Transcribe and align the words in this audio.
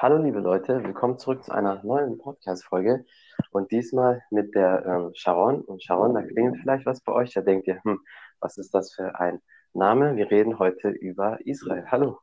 Hallo 0.00 0.16
liebe 0.16 0.38
Leute, 0.38 0.84
willkommen 0.84 1.18
zurück 1.18 1.42
zu 1.42 1.50
einer 1.50 1.82
neuen 1.82 2.18
Podcast-Folge 2.18 3.04
und 3.50 3.72
diesmal 3.72 4.22
mit 4.30 4.54
der 4.54 4.86
ähm, 4.86 5.10
Sharon. 5.12 5.60
Und 5.62 5.82
Sharon, 5.82 6.14
da 6.14 6.22
klingelt 6.22 6.58
vielleicht 6.60 6.86
was 6.86 7.00
bei 7.00 7.12
euch, 7.12 7.34
da 7.34 7.40
denkt 7.40 7.66
ihr, 7.66 7.82
hm, 7.82 7.98
was 8.38 8.58
ist 8.58 8.72
das 8.72 8.94
für 8.94 9.18
ein 9.18 9.40
Name? 9.74 10.14
Wir 10.14 10.30
reden 10.30 10.60
heute 10.60 10.90
über 10.90 11.44
Israel. 11.44 11.84
Hallo. 11.90 12.20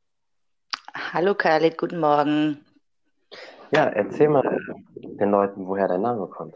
Hallo 0.93 1.35
Khalid, 1.35 1.77
guten 1.77 1.99
Morgen. 1.99 2.63
Ja, 3.71 3.87
erzähl 3.87 4.29
mal 4.29 4.57
den 4.95 5.31
Leuten, 5.31 5.67
woher 5.67 5.89
dein 5.89 6.01
Name 6.01 6.27
kommt. 6.27 6.55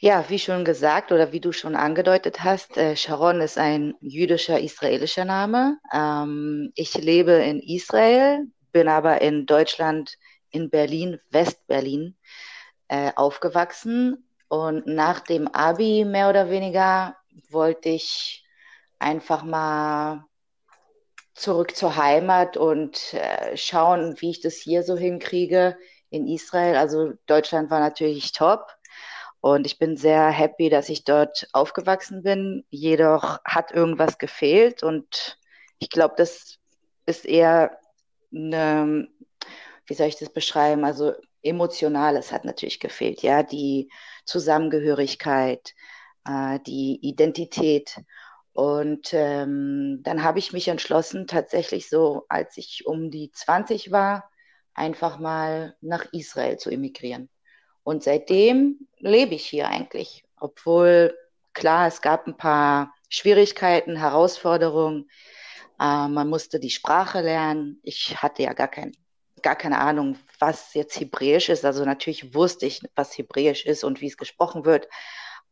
Ja, 0.00 0.24
wie 0.28 0.40
schon 0.40 0.64
gesagt 0.64 1.12
oder 1.12 1.30
wie 1.30 1.40
du 1.40 1.52
schon 1.52 1.76
angedeutet 1.76 2.42
hast, 2.42 2.76
äh, 2.76 2.96
Sharon 2.96 3.40
ist 3.40 3.56
ein 3.56 3.94
jüdischer 4.00 4.58
israelischer 4.58 5.24
Name. 5.24 5.78
Ähm, 5.94 6.72
ich 6.74 6.94
lebe 6.94 7.34
in 7.34 7.60
Israel, 7.60 8.48
bin 8.76 8.88
aber 8.88 9.22
in 9.22 9.46
Deutschland, 9.46 10.18
in 10.50 10.68
Berlin, 10.68 11.18
West-Berlin, 11.30 12.14
äh, 12.88 13.10
aufgewachsen. 13.16 14.28
Und 14.48 14.86
nach 14.86 15.20
dem 15.20 15.48
Abi 15.48 16.04
mehr 16.04 16.28
oder 16.28 16.50
weniger 16.50 17.16
wollte 17.48 17.88
ich 17.88 18.44
einfach 18.98 19.44
mal 19.44 20.26
zurück 21.34 21.74
zur 21.74 21.96
Heimat 21.96 22.58
und 22.58 23.14
äh, 23.14 23.56
schauen, 23.56 24.20
wie 24.20 24.28
ich 24.28 24.42
das 24.42 24.56
hier 24.56 24.82
so 24.82 24.94
hinkriege 24.94 25.78
in 26.10 26.28
Israel. 26.28 26.76
Also 26.76 27.14
Deutschland 27.24 27.70
war 27.70 27.80
natürlich 27.80 28.32
top. 28.32 28.76
Und 29.40 29.64
ich 29.64 29.78
bin 29.78 29.96
sehr 29.96 30.28
happy, 30.28 30.68
dass 30.68 30.90
ich 30.90 31.04
dort 31.04 31.48
aufgewachsen 31.54 32.22
bin. 32.22 32.66
Jedoch 32.68 33.38
hat 33.42 33.72
irgendwas 33.72 34.18
gefehlt 34.18 34.82
und 34.82 35.38
ich 35.78 35.88
glaube, 35.88 36.16
das 36.18 36.58
ist 37.06 37.24
eher 37.24 37.78
eine, 38.34 39.08
wie 39.86 39.94
soll 39.94 40.08
ich 40.08 40.18
das 40.18 40.30
beschreiben? 40.30 40.84
Also 40.84 41.14
Emotionales 41.42 42.32
hat 42.32 42.44
natürlich 42.44 42.80
gefehlt, 42.80 43.22
ja, 43.22 43.42
die 43.42 43.90
Zusammengehörigkeit, 44.24 45.74
äh, 46.26 46.58
die 46.66 46.98
Identität. 47.02 47.96
Und 48.52 49.10
ähm, 49.12 50.00
dann 50.02 50.22
habe 50.22 50.38
ich 50.38 50.52
mich 50.52 50.68
entschlossen, 50.68 51.26
tatsächlich 51.26 51.88
so, 51.88 52.24
als 52.28 52.56
ich 52.56 52.86
um 52.86 53.10
die 53.10 53.30
20 53.30 53.92
war, 53.92 54.30
einfach 54.74 55.18
mal 55.18 55.76
nach 55.80 56.06
Israel 56.12 56.56
zu 56.58 56.70
emigrieren. 56.70 57.28
Und 57.82 58.02
seitdem 58.02 58.88
lebe 58.98 59.34
ich 59.34 59.46
hier 59.46 59.68
eigentlich, 59.68 60.24
obwohl 60.40 61.16
klar, 61.52 61.86
es 61.86 62.02
gab 62.02 62.26
ein 62.26 62.36
paar 62.36 62.92
Schwierigkeiten, 63.08 63.96
Herausforderungen. 63.96 65.08
Äh, 65.80 66.08
man 66.08 66.28
musste 66.28 66.60
die 66.60 66.70
Sprache 66.70 67.20
lernen. 67.20 67.80
Ich 67.82 68.22
hatte 68.22 68.42
ja 68.42 68.52
gar, 68.52 68.68
kein, 68.68 68.92
gar 69.42 69.56
keine 69.56 69.78
Ahnung, 69.78 70.18
was 70.38 70.74
jetzt 70.74 70.98
Hebräisch 70.98 71.48
ist. 71.48 71.64
Also 71.64 71.84
natürlich 71.84 72.34
wusste 72.34 72.66
ich, 72.66 72.80
was 72.94 73.16
Hebräisch 73.16 73.66
ist 73.66 73.84
und 73.84 74.00
wie 74.00 74.08
es 74.08 74.16
gesprochen 74.16 74.64
wird. 74.64 74.88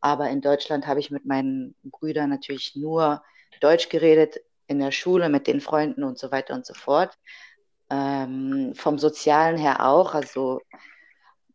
Aber 0.01 0.29
in 0.29 0.41
Deutschland 0.41 0.87
habe 0.87 0.99
ich 0.99 1.11
mit 1.11 1.25
meinen 1.25 1.75
Brüdern 1.83 2.29
natürlich 2.29 2.75
nur 2.75 3.23
Deutsch 3.61 3.89
geredet, 3.89 4.39
in 4.67 4.79
der 4.79 4.91
Schule 4.91 5.29
mit 5.29 5.47
den 5.47 5.61
Freunden 5.61 6.03
und 6.03 6.17
so 6.17 6.31
weiter 6.31 6.53
und 6.55 6.65
so 6.65 6.73
fort. 6.73 7.17
Ähm, 7.89 8.73
vom 8.75 8.97
Sozialen 8.97 9.57
her 9.57 9.85
auch. 9.85 10.15
Also 10.15 10.59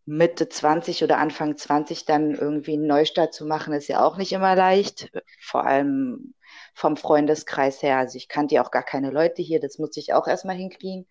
Mitte 0.06 0.48
20 0.48 1.04
oder 1.04 1.18
Anfang 1.18 1.56
20 1.56 2.04
dann 2.04 2.34
irgendwie 2.34 2.74
einen 2.74 2.86
Neustart 2.86 3.34
zu 3.34 3.46
machen, 3.46 3.72
ist 3.72 3.88
ja 3.88 4.04
auch 4.04 4.16
nicht 4.16 4.32
immer 4.32 4.56
leicht. 4.56 5.10
Vor 5.40 5.64
allem 5.66 6.34
vom 6.74 6.96
Freundeskreis 6.96 7.82
her. 7.82 7.98
Also 7.98 8.16
ich 8.16 8.28
kannte 8.28 8.54
ja 8.54 8.64
auch 8.64 8.70
gar 8.70 8.82
keine 8.82 9.10
Leute 9.10 9.42
hier, 9.42 9.60
das 9.60 9.78
musste 9.78 10.00
ich 10.00 10.12
auch 10.12 10.26
erstmal 10.26 10.56
hinkriegen. 10.56 11.06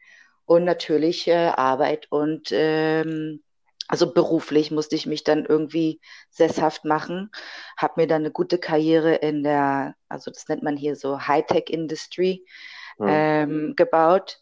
Und 0.46 0.66
natürlich 0.66 1.28
äh, 1.28 1.50
Arbeit 1.50 2.08
und 2.12 2.50
ähm, 2.52 3.44
also 3.90 4.14
beruflich 4.14 4.70
musste 4.70 4.96
ich 4.96 5.08
mich 5.08 5.24
dann 5.24 5.46
irgendwie 5.46 6.00
sesshaft 6.30 6.86
machen, 6.86 7.32
habe 7.76 7.94
mir 7.98 8.08
dann 8.08 8.22
eine 8.22 8.32
gute 8.32 8.60
Karriere 8.60 9.16
in 9.16 9.44
der, 9.44 9.96
also 10.08 10.30
das 10.30 10.48
nennt 10.48 10.62
man 10.62 10.78
hier 10.78 10.96
so 10.96 11.20
Hightech-Industry 11.28 12.46
mhm. 13.00 13.08
ähm, 13.10 13.74
gebaut. 13.76 14.42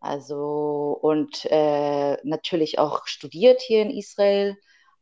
Also 0.00 0.98
und 1.02 1.44
äh, 1.50 2.16
natürlich 2.24 2.78
auch 2.78 3.06
studiert 3.06 3.60
hier 3.60 3.82
in 3.82 3.90
Israel. 3.90 4.56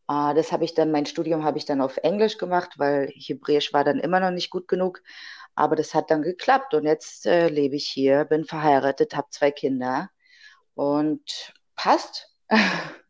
Äh, 0.09 0.35
das 0.35 0.53
habe 0.53 0.65
ich 0.65 0.75
dann, 0.75 0.91
mein 0.91 1.07
Studium 1.07 1.45
habe 1.45 1.59
ich 1.59 1.65
dann 1.65 1.81
auf 1.81 1.97
Englisch 1.99 2.39
gemacht, 2.39 2.75
weil 2.79 3.09
Hebräisch 3.15 3.73
war 3.73 3.85
dann 3.85 3.99
immer 3.99 4.21
noch 4.21 4.31
nicht 4.31 4.51
gut 4.51 4.69
genug. 4.69 5.03
Aber 5.55 5.77
das 5.77 5.95
hat 5.95 6.11
dann 6.11 6.23
geklappt 6.23 6.75
und 6.75 6.85
jetzt 6.85 7.27
äh, 7.27 7.49
lebe 7.49 7.77
ich 7.77 7.87
hier, 7.89 8.25
bin 8.27 8.45
verheiratet, 8.45 9.17
habe 9.17 9.29
zwei 9.31 9.51
Kinder 9.51 10.11
und 10.75 11.55
passt. 11.77 12.33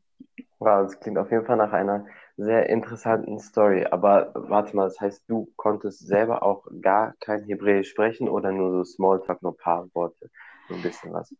Wow, 0.58 0.86
das 0.86 0.98
klingt 1.00 1.18
auf 1.18 1.30
jeden 1.30 1.44
Fall 1.44 1.56
nach 1.56 1.72
einer 1.72 2.06
sehr 2.36 2.68
interessanten 2.68 3.38
Story. 3.38 3.86
Aber 3.90 4.32
warte 4.34 4.74
mal, 4.74 4.84
das 4.84 5.00
heißt, 5.00 5.24
du 5.28 5.52
konntest 5.56 6.06
selber 6.06 6.42
auch 6.42 6.66
gar 6.80 7.14
kein 7.20 7.44
Hebräisch 7.44 7.90
sprechen 7.90 8.28
oder 8.28 8.52
nur 8.52 8.70
so 8.72 8.84
Smalltalk, 8.84 9.42
nur 9.42 9.52
ein 9.52 9.56
paar 9.56 9.88
Worte, 9.94 10.30
so 10.68 10.74
ein 10.74 10.82
bisschen 10.82 11.12
was? 11.12 11.34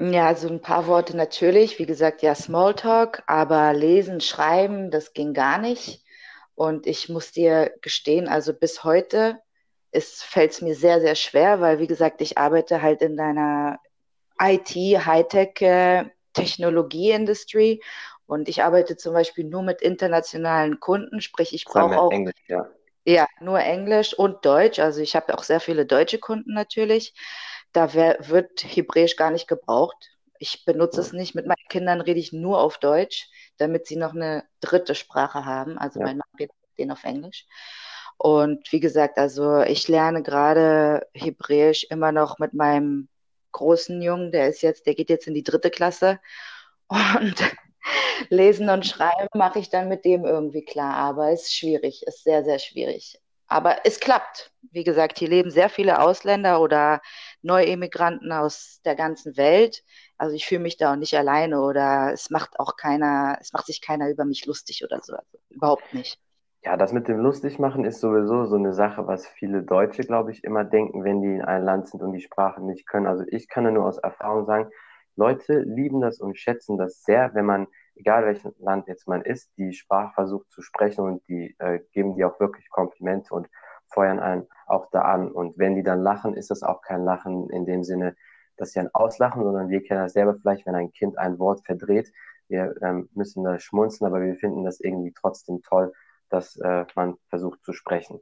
Ja, 0.00 0.28
also 0.28 0.48
ein 0.48 0.60
paar 0.60 0.86
Worte 0.86 1.16
natürlich. 1.16 1.78
Wie 1.78 1.86
gesagt, 1.86 2.22
ja, 2.22 2.34
Smalltalk, 2.34 3.22
aber 3.26 3.72
lesen, 3.72 4.20
schreiben, 4.20 4.90
das 4.90 5.12
ging 5.12 5.34
gar 5.34 5.58
nicht. 5.58 6.04
Und 6.54 6.86
ich 6.86 7.08
muss 7.08 7.32
dir 7.32 7.72
gestehen, 7.82 8.28
also 8.28 8.52
bis 8.52 8.84
heute 8.84 9.40
fällt 9.92 10.52
es 10.52 10.60
mir 10.60 10.74
sehr, 10.74 11.00
sehr 11.00 11.14
schwer, 11.14 11.60
weil, 11.60 11.78
wie 11.80 11.86
gesagt, 11.86 12.20
ich 12.20 12.38
arbeite 12.38 12.82
halt 12.82 13.02
in 13.02 13.16
deiner 13.16 13.78
IT, 14.40 14.70
Hightech, 14.74 15.60
äh, 15.62 16.04
Technologie-Industry 16.32 17.82
und 18.26 18.48
ich 18.48 18.62
arbeite 18.62 18.96
zum 18.96 19.14
Beispiel 19.14 19.44
nur 19.44 19.62
mit 19.62 19.82
internationalen 19.82 20.78
Kunden, 20.78 21.20
sprich, 21.20 21.54
ich 21.54 21.64
brauche 21.64 21.98
auch. 21.98 22.12
Englisch, 22.12 22.36
ja. 22.46 22.68
Ja, 23.04 23.26
nur 23.40 23.58
Englisch 23.60 24.12
und 24.12 24.44
Deutsch. 24.44 24.78
Also 24.78 25.00
ich 25.00 25.16
habe 25.16 25.34
auch 25.34 25.42
sehr 25.42 25.60
viele 25.60 25.86
deutsche 25.86 26.18
Kunden 26.18 26.52
natürlich. 26.52 27.14
Da 27.72 27.94
wär, 27.94 28.16
wird 28.28 28.62
Hebräisch 28.62 29.16
gar 29.16 29.30
nicht 29.30 29.48
gebraucht. 29.48 29.96
Ich 30.38 30.64
benutze 30.64 31.00
es 31.00 31.12
nicht. 31.12 31.34
Mit 31.34 31.46
meinen 31.46 31.68
Kindern 31.68 32.00
rede 32.00 32.20
ich 32.20 32.32
nur 32.32 32.60
auf 32.60 32.78
Deutsch, 32.78 33.28
damit 33.56 33.86
sie 33.86 33.96
noch 33.96 34.14
eine 34.14 34.44
dritte 34.60 34.94
Sprache 34.94 35.44
haben. 35.44 35.78
Also 35.78 36.00
ja. 36.00 36.06
mein 36.06 36.18
Mann 36.18 36.28
redet 36.38 36.54
den 36.78 36.92
auf 36.92 37.04
Englisch. 37.04 37.46
Und 38.16 38.72
wie 38.72 38.80
gesagt, 38.80 39.18
also 39.18 39.62
ich 39.62 39.86
lerne 39.88 40.22
gerade 40.22 41.06
Hebräisch 41.14 41.84
immer 41.88 42.12
noch 42.12 42.38
mit 42.38 42.52
meinem 42.52 43.08
großen 43.52 44.02
Jungen, 44.02 44.32
der 44.32 44.48
ist 44.48 44.62
jetzt, 44.62 44.86
der 44.86 44.94
geht 44.94 45.08
jetzt 45.08 45.28
in 45.28 45.34
die 45.34 45.44
dritte 45.44 45.70
Klasse. 45.70 46.20
Und 46.88 47.34
lesen 48.28 48.68
und 48.70 48.86
schreiben 48.86 49.28
mache 49.34 49.58
ich 49.60 49.70
dann 49.70 49.88
mit 49.88 50.04
dem 50.04 50.24
irgendwie 50.24 50.64
klar. 50.64 50.94
Aber 50.94 51.30
es 51.30 51.42
ist 51.42 51.56
schwierig, 51.56 52.02
ist 52.06 52.24
sehr, 52.24 52.44
sehr 52.44 52.58
schwierig. 52.58 53.20
Aber 53.46 53.78
es 53.84 54.00
klappt. 54.00 54.52
Wie 54.70 54.84
gesagt, 54.84 55.18
hier 55.18 55.28
leben 55.28 55.50
sehr 55.50 55.70
viele 55.70 56.00
Ausländer 56.00 56.60
oder 56.60 57.00
Neuemigranten 57.42 58.32
aus 58.32 58.80
der 58.84 58.94
ganzen 58.94 59.36
Welt. 59.36 59.84
Also 60.16 60.34
ich 60.34 60.46
fühle 60.46 60.60
mich 60.60 60.76
da 60.76 60.92
auch 60.92 60.96
nicht 60.96 61.14
alleine 61.14 61.60
oder 61.60 62.12
es 62.12 62.30
macht 62.30 62.58
auch 62.58 62.76
keiner, 62.76 63.38
es 63.40 63.52
macht 63.52 63.66
sich 63.66 63.80
keiner 63.80 64.10
über 64.10 64.24
mich 64.24 64.46
lustig 64.46 64.84
oder 64.84 65.00
so. 65.02 65.14
Also 65.14 65.38
überhaupt 65.50 65.94
nicht. 65.94 66.18
Ja, 66.64 66.76
das 66.76 66.92
mit 66.92 67.06
dem 67.06 67.18
Lustigmachen 67.18 67.84
ist 67.84 68.00
sowieso 68.00 68.44
so 68.46 68.56
eine 68.56 68.72
Sache, 68.72 69.06
was 69.06 69.26
viele 69.26 69.62
Deutsche, 69.62 70.02
glaube 70.02 70.32
ich, 70.32 70.42
immer 70.42 70.64
denken, 70.64 71.04
wenn 71.04 71.22
die 71.22 71.36
in 71.36 71.42
einem 71.42 71.64
Land 71.64 71.88
sind 71.88 72.02
und 72.02 72.12
die 72.12 72.20
Sprache 72.20 72.60
nicht 72.62 72.86
können. 72.86 73.06
Also 73.06 73.24
ich 73.28 73.48
kann 73.48 73.72
nur 73.72 73.86
aus 73.86 73.98
Erfahrung 73.98 74.44
sagen, 74.44 74.70
Leute 75.14 75.60
lieben 75.60 76.00
das 76.00 76.20
und 76.20 76.38
schätzen 76.38 76.76
das 76.76 77.02
sehr, 77.02 77.34
wenn 77.34 77.44
man, 77.44 77.66
egal 77.94 78.24
welches 78.24 78.56
Land 78.58 78.86
jetzt 78.86 79.08
man 79.08 79.22
ist, 79.22 79.50
die 79.56 79.72
Sprache 79.72 80.12
versucht 80.14 80.50
zu 80.50 80.62
sprechen 80.62 81.02
und 81.04 81.26
die 81.28 81.56
äh, 81.58 81.80
geben 81.92 82.14
die 82.14 82.24
auch 82.24 82.38
wirklich 82.38 82.68
Komplimente 82.70 83.34
und 83.34 83.48
feuern 83.90 84.20
einen 84.20 84.46
auch 84.66 84.90
da 84.90 85.02
an. 85.02 85.30
Und 85.30 85.58
wenn 85.58 85.74
die 85.74 85.82
dann 85.82 86.02
lachen, 86.02 86.34
ist 86.34 86.50
das 86.50 86.62
auch 86.62 86.82
kein 86.82 87.04
Lachen 87.04 87.50
in 87.50 87.66
dem 87.66 87.84
Sinne, 87.84 88.16
dass 88.56 88.72
sie 88.72 88.80
ein 88.80 88.94
Auslachen, 88.94 89.42
sondern 89.42 89.68
wir 89.68 89.82
kennen 89.82 90.02
das 90.02 90.12
selber 90.12 90.36
vielleicht, 90.40 90.66
wenn 90.66 90.74
ein 90.74 90.92
Kind 90.92 91.18
ein 91.18 91.38
Wort 91.38 91.64
verdreht. 91.64 92.12
Wir 92.48 92.74
ähm, 92.82 93.08
müssen 93.14 93.44
da 93.44 93.58
schmunzeln, 93.58 94.06
aber 94.06 94.22
wir 94.22 94.34
finden 94.34 94.64
das 94.64 94.80
irgendwie 94.80 95.12
trotzdem 95.12 95.62
toll, 95.62 95.92
dass 96.28 96.56
äh, 96.56 96.84
man 96.94 97.16
versucht 97.28 97.62
zu 97.64 97.72
sprechen. 97.72 98.20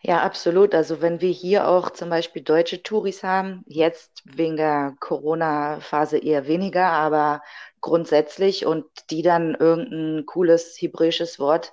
Ja, 0.00 0.22
absolut. 0.22 0.74
Also 0.74 1.00
wenn 1.00 1.20
wir 1.20 1.30
hier 1.30 1.68
auch 1.68 1.90
zum 1.90 2.10
Beispiel 2.10 2.42
deutsche 2.42 2.82
Touris 2.82 3.22
haben, 3.22 3.64
jetzt 3.66 4.22
wegen 4.24 4.56
der 4.56 4.94
Corona-Phase 4.98 6.18
eher 6.18 6.46
weniger, 6.46 6.88
aber 6.88 7.42
grundsätzlich 7.80 8.66
und 8.66 8.84
die 9.10 9.22
dann 9.22 9.54
irgendein 9.54 10.26
cooles 10.26 10.76
hebräisches 10.80 11.38
Wort 11.38 11.72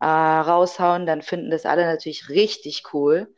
äh, 0.00 0.06
raushauen, 0.06 1.06
dann 1.06 1.22
finden 1.22 1.50
das 1.50 1.66
alle 1.66 1.86
natürlich 1.86 2.28
richtig 2.28 2.84
cool 2.92 3.34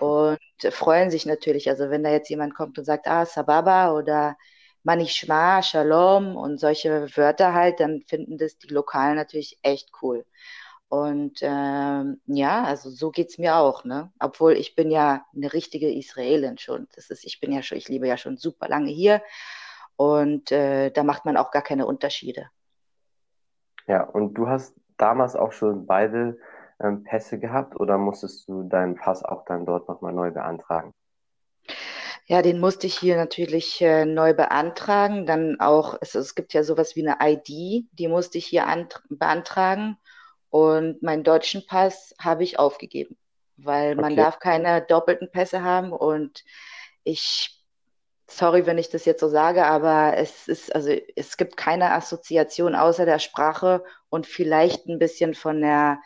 und 0.00 0.38
freuen 0.70 1.10
sich 1.10 1.26
natürlich. 1.26 1.68
Also 1.68 1.90
wenn 1.90 2.02
da 2.02 2.10
jetzt 2.10 2.28
jemand 2.30 2.54
kommt 2.54 2.78
und 2.78 2.84
sagt, 2.84 3.06
ah, 3.06 3.26
Sababa 3.26 3.92
oder 3.92 4.36
Manishma, 4.82 5.62
Shalom 5.62 6.36
und 6.36 6.58
solche 6.58 7.08
Wörter 7.16 7.54
halt, 7.54 7.80
dann 7.80 8.02
finden 8.02 8.38
das 8.38 8.58
die 8.58 8.68
Lokalen 8.68 9.16
natürlich 9.16 9.58
echt 9.62 9.90
cool. 10.02 10.24
Und 10.88 11.38
ähm, 11.42 12.20
ja, 12.26 12.62
also 12.62 12.90
so 12.90 13.10
geht's 13.10 13.38
mir 13.38 13.56
auch, 13.56 13.84
ne? 13.84 14.12
Obwohl 14.20 14.52
ich 14.52 14.76
bin 14.76 14.90
ja 14.90 15.24
eine 15.34 15.52
richtige 15.52 15.90
Israelin 15.92 16.58
schon. 16.58 16.86
Das 16.94 17.10
ist, 17.10 17.24
ich 17.24 17.40
bin 17.40 17.50
ja 17.50 17.62
schon, 17.62 17.78
ich 17.78 17.88
lebe 17.88 18.06
ja 18.06 18.16
schon 18.16 18.36
super 18.36 18.68
lange 18.68 18.90
hier. 18.90 19.22
Und 19.96 20.52
äh, 20.52 20.90
da 20.90 21.02
macht 21.02 21.24
man 21.24 21.36
auch 21.36 21.50
gar 21.50 21.62
keine 21.62 21.86
Unterschiede. 21.86 22.48
Ja, 23.86 24.04
und 24.04 24.34
du 24.34 24.46
hast 24.48 24.74
damals 25.04 25.36
auch 25.36 25.52
schon 25.52 25.86
beide 25.86 26.38
ähm, 26.80 27.04
Pässe 27.04 27.38
gehabt 27.38 27.78
oder 27.78 27.98
musstest 27.98 28.48
du 28.48 28.62
deinen 28.62 28.94
Pass 28.94 29.22
auch 29.22 29.44
dann 29.44 29.66
dort 29.66 29.86
nochmal 29.86 30.14
neu 30.14 30.30
beantragen? 30.30 30.92
Ja, 32.26 32.40
den 32.40 32.58
musste 32.58 32.86
ich 32.86 32.98
hier 32.98 33.16
natürlich 33.16 33.82
äh, 33.82 34.06
neu 34.06 34.32
beantragen. 34.32 35.26
Dann 35.26 35.60
auch, 35.60 35.98
es, 36.00 36.14
es 36.14 36.34
gibt 36.34 36.54
ja 36.54 36.62
sowas 36.62 36.96
wie 36.96 37.06
eine 37.06 37.18
ID, 37.20 37.86
die 37.92 38.08
musste 38.08 38.38
ich 38.38 38.46
hier 38.46 38.64
beantragen. 39.10 39.98
Und 40.48 41.02
meinen 41.02 41.22
deutschen 41.22 41.66
Pass 41.66 42.14
habe 42.18 42.42
ich 42.42 42.58
aufgegeben, 42.58 43.18
weil 43.58 43.94
man 43.96 44.16
darf 44.16 44.38
keine 44.38 44.80
doppelten 44.82 45.30
Pässe 45.30 45.62
haben. 45.62 45.92
Und 45.92 46.44
ich, 47.02 47.62
sorry, 48.26 48.64
wenn 48.64 48.78
ich 48.78 48.88
das 48.88 49.04
jetzt 49.04 49.20
so 49.20 49.28
sage, 49.28 49.66
aber 49.66 50.16
es 50.16 50.48
ist, 50.48 50.74
also 50.74 50.90
es 51.16 51.36
gibt 51.36 51.58
keine 51.58 51.92
Assoziation 51.92 52.74
außer 52.74 53.04
der 53.04 53.18
Sprache 53.18 53.84
und 54.14 54.28
vielleicht 54.28 54.86
ein 54.86 55.00
bisschen 55.00 55.34
von 55.34 55.60
der, 55.60 56.00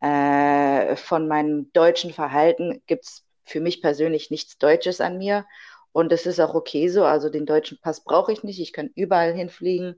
äh, 0.00 0.96
von 0.96 1.28
meinem 1.28 1.70
deutschen 1.74 2.10
Verhalten 2.10 2.82
gibt 2.86 3.04
es 3.04 3.26
für 3.44 3.60
mich 3.60 3.82
persönlich 3.82 4.30
nichts 4.30 4.56
Deutsches 4.56 5.02
an 5.02 5.18
mir. 5.18 5.44
Und 5.92 6.10
es 6.10 6.24
ist 6.24 6.40
auch 6.40 6.54
okay 6.54 6.88
so. 6.88 7.04
Also 7.04 7.28
den 7.28 7.44
deutschen 7.44 7.78
Pass 7.82 8.02
brauche 8.02 8.32
ich 8.32 8.44
nicht. 8.44 8.60
Ich 8.60 8.72
kann 8.72 8.90
überall 8.94 9.34
hinfliegen, 9.34 9.96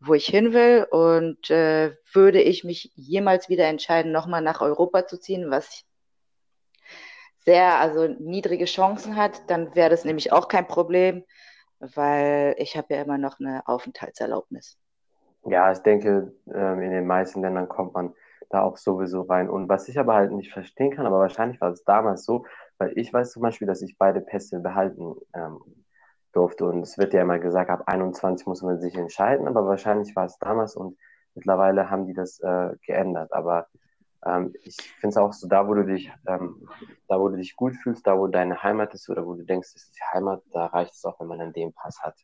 wo 0.00 0.12
ich 0.12 0.26
hin 0.26 0.52
will. 0.52 0.86
Und 0.90 1.48
äh, 1.48 1.96
würde 2.12 2.42
ich 2.42 2.62
mich 2.64 2.92
jemals 2.94 3.48
wieder 3.48 3.64
entscheiden, 3.68 4.12
nochmal 4.12 4.42
nach 4.42 4.60
Europa 4.60 5.06
zu 5.06 5.18
ziehen, 5.18 5.50
was 5.50 5.84
sehr, 7.46 7.76
also 7.76 8.06
niedrige 8.06 8.66
Chancen 8.66 9.16
hat, 9.16 9.48
dann 9.48 9.74
wäre 9.74 9.88
das 9.88 10.04
nämlich 10.04 10.30
auch 10.32 10.48
kein 10.48 10.66
Problem, 10.66 11.24
weil 11.78 12.54
ich 12.58 12.76
habe 12.76 12.94
ja 12.94 13.00
immer 13.02 13.16
noch 13.16 13.40
eine 13.40 13.66
Aufenthaltserlaubnis. 13.66 14.76
Ja, 15.50 15.72
ich 15.72 15.78
denke, 15.78 16.32
ähm, 16.52 16.82
in 16.82 16.90
den 16.90 17.06
meisten 17.06 17.42
Ländern 17.42 17.68
kommt 17.68 17.94
man 17.94 18.14
da 18.50 18.62
auch 18.62 18.76
sowieso 18.76 19.22
rein. 19.22 19.50
Und 19.50 19.68
was 19.68 19.88
ich 19.88 19.98
aber 19.98 20.14
halt 20.14 20.32
nicht 20.32 20.52
verstehen 20.52 20.90
kann, 20.90 21.06
aber 21.06 21.18
wahrscheinlich 21.18 21.60
war 21.60 21.70
es 21.70 21.84
damals 21.84 22.24
so, 22.24 22.46
weil 22.78 22.92
ich 22.96 23.12
weiß 23.12 23.32
zum 23.32 23.42
Beispiel, 23.42 23.66
dass 23.66 23.82
ich 23.82 23.98
beide 23.98 24.20
Pässe 24.20 24.60
behalten 24.60 25.14
ähm, 25.34 25.58
durfte. 26.32 26.64
Und 26.64 26.82
es 26.82 26.98
wird 26.98 27.12
ja 27.12 27.22
immer 27.22 27.38
gesagt, 27.38 27.70
ab 27.70 27.82
21 27.86 28.46
muss 28.46 28.62
man 28.62 28.80
sich 28.80 28.94
entscheiden, 28.94 29.48
aber 29.48 29.66
wahrscheinlich 29.66 30.14
war 30.16 30.24
es 30.24 30.38
damals 30.38 30.76
und 30.76 30.96
mittlerweile 31.34 31.90
haben 31.90 32.06
die 32.06 32.14
das 32.14 32.40
äh, 32.40 32.70
geändert. 32.86 33.32
Aber 33.32 33.66
ähm, 34.24 34.54
ich 34.64 34.76
finde 34.76 35.08
es 35.08 35.16
auch 35.16 35.32
so, 35.32 35.46
da 35.46 35.68
wo 35.68 35.74
du 35.74 35.84
dich, 35.84 36.10
ähm, 36.26 36.68
da 37.06 37.20
wo 37.20 37.28
du 37.28 37.36
dich 37.36 37.54
gut 37.56 37.76
fühlst, 37.76 38.06
da 38.06 38.18
wo 38.18 38.26
deine 38.26 38.62
Heimat 38.62 38.94
ist 38.94 39.08
oder 39.08 39.26
wo 39.26 39.34
du 39.34 39.44
denkst, 39.44 39.72
das 39.74 39.84
ist 39.84 39.96
die 39.96 40.04
Heimat, 40.12 40.42
da 40.52 40.66
reicht 40.66 40.94
es 40.94 41.04
auch, 41.04 41.20
wenn 41.20 41.28
man 41.28 41.38
dann 41.38 41.52
den 41.52 41.72
Pass 41.72 42.00
hat. 42.02 42.16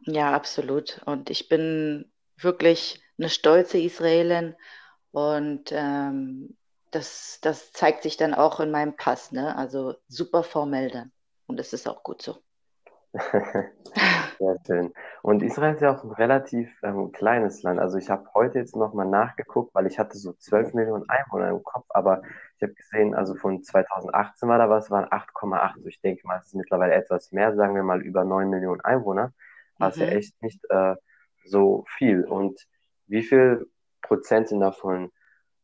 Ja, 0.00 0.32
absolut. 0.32 1.02
Und 1.06 1.30
ich 1.30 1.48
bin 1.48 2.10
wirklich 2.42 3.02
eine 3.18 3.28
stolze 3.28 3.78
Israelin 3.78 4.54
und 5.10 5.72
ähm, 5.72 6.56
das, 6.90 7.38
das 7.42 7.72
zeigt 7.72 8.02
sich 8.02 8.16
dann 8.16 8.34
auch 8.34 8.60
in 8.60 8.70
meinem 8.70 8.96
Pass, 8.96 9.32
ne? 9.32 9.56
Also 9.56 9.94
super 10.08 10.42
formell 10.42 10.90
dann. 10.90 11.12
Und 11.46 11.58
das 11.58 11.72
ist 11.72 11.88
auch 11.88 12.02
gut 12.02 12.22
so. 12.22 12.38
Sehr 14.38 14.56
schön. 14.66 14.92
Und 15.22 15.42
Israel 15.42 15.74
ist 15.74 15.80
ja 15.80 15.96
auch 15.96 16.04
ein 16.04 16.12
relativ 16.12 16.70
ähm, 16.82 17.10
kleines 17.10 17.62
Land. 17.62 17.80
Also 17.80 17.96
ich 17.98 18.10
habe 18.10 18.28
heute 18.34 18.58
jetzt 18.58 18.76
nochmal 18.76 19.06
nachgeguckt, 19.06 19.74
weil 19.74 19.86
ich 19.86 19.98
hatte 19.98 20.18
so 20.18 20.32
12 20.34 20.74
Millionen 20.74 21.08
Einwohner 21.08 21.48
im 21.48 21.64
Kopf, 21.64 21.86
aber 21.88 22.22
ich 22.56 22.62
habe 22.62 22.74
gesehen, 22.74 23.14
also 23.14 23.34
von 23.34 23.62
2018 23.62 24.48
war 24.48 24.58
da 24.58 24.68
was, 24.68 24.90
waren 24.90 25.06
8,8. 25.06 25.74
Also 25.76 25.88
ich 25.88 26.00
denke 26.00 26.26
mal, 26.26 26.38
es 26.38 26.48
ist 26.48 26.54
mittlerweile 26.54 26.94
etwas 26.94 27.32
mehr, 27.32 27.54
sagen 27.56 27.74
wir 27.74 27.82
mal 27.82 28.02
über 28.02 28.24
9 28.24 28.48
Millionen 28.48 28.82
Einwohner. 28.82 29.32
Was 29.78 29.96
mhm. 29.96 30.02
ja 30.02 30.08
echt 30.08 30.42
nicht 30.42 30.60
äh, 30.70 30.94
so 31.48 31.84
viel. 31.96 32.24
Und 32.24 32.60
wie 33.06 33.22
viel 33.22 33.66
Prozent 34.02 34.48
sind 34.48 34.60
davon 34.60 35.10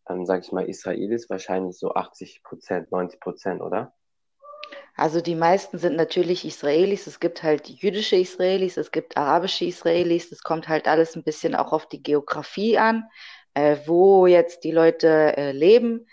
ähm, 0.08 0.26
sage 0.26 0.42
ich 0.44 0.52
mal, 0.52 0.68
Israelis 0.68 1.30
wahrscheinlich 1.30 1.78
so 1.78 1.94
80 1.94 2.42
Prozent, 2.42 2.90
90 2.92 3.20
Prozent, 3.20 3.60
oder? 3.62 3.94
Also 4.96 5.20
die 5.20 5.34
meisten 5.34 5.78
sind 5.78 5.96
natürlich 5.96 6.44
Israelis. 6.44 7.06
Es 7.06 7.20
gibt 7.20 7.42
halt 7.42 7.68
jüdische 7.68 8.16
Israelis, 8.16 8.76
es 8.76 8.92
gibt 8.92 9.16
arabische 9.16 9.64
Israelis. 9.64 10.30
Das 10.30 10.42
kommt 10.42 10.68
halt 10.68 10.86
alles 10.86 11.16
ein 11.16 11.24
bisschen 11.24 11.54
auch 11.54 11.72
auf 11.72 11.88
die 11.88 12.02
Geografie 12.02 12.78
an, 12.78 13.04
äh, 13.54 13.76
wo 13.86 14.26
jetzt 14.26 14.62
die 14.64 14.70
Leute 14.70 15.36
äh, 15.36 15.52
leben. 15.52 16.06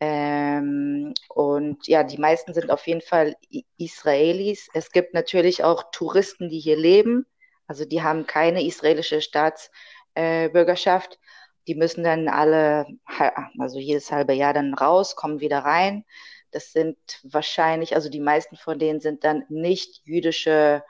Ähm, 0.00 1.14
und 1.28 1.88
ja, 1.88 2.04
die 2.04 2.18
meisten 2.18 2.54
sind 2.54 2.70
auf 2.70 2.86
jeden 2.86 3.00
Fall 3.00 3.34
Israelis. 3.76 4.68
Es 4.72 4.92
gibt 4.92 5.14
natürlich 5.14 5.64
auch 5.64 5.90
Touristen, 5.90 6.48
die 6.48 6.60
hier 6.60 6.76
leben. 6.76 7.26
Also 7.68 7.84
die 7.84 8.02
haben 8.02 8.26
keine 8.26 8.64
israelische 8.64 9.20
Staatsbürgerschaft. 9.20 11.14
Äh, 11.14 11.16
die 11.68 11.74
müssen 11.74 12.02
dann 12.02 12.28
alle, 12.28 12.86
also 13.58 13.78
jedes 13.78 14.10
halbe 14.10 14.32
Jahr 14.32 14.54
dann 14.54 14.74
raus, 14.74 15.14
kommen 15.16 15.40
wieder 15.40 15.60
rein. 15.60 16.04
Das 16.50 16.72
sind 16.72 16.96
wahrscheinlich, 17.22 17.94
also 17.94 18.08
die 18.08 18.20
meisten 18.20 18.56
von 18.56 18.78
denen 18.78 19.00
sind 19.00 19.22
dann 19.22 19.44
nicht 19.50 20.00
jüdische 20.04 20.82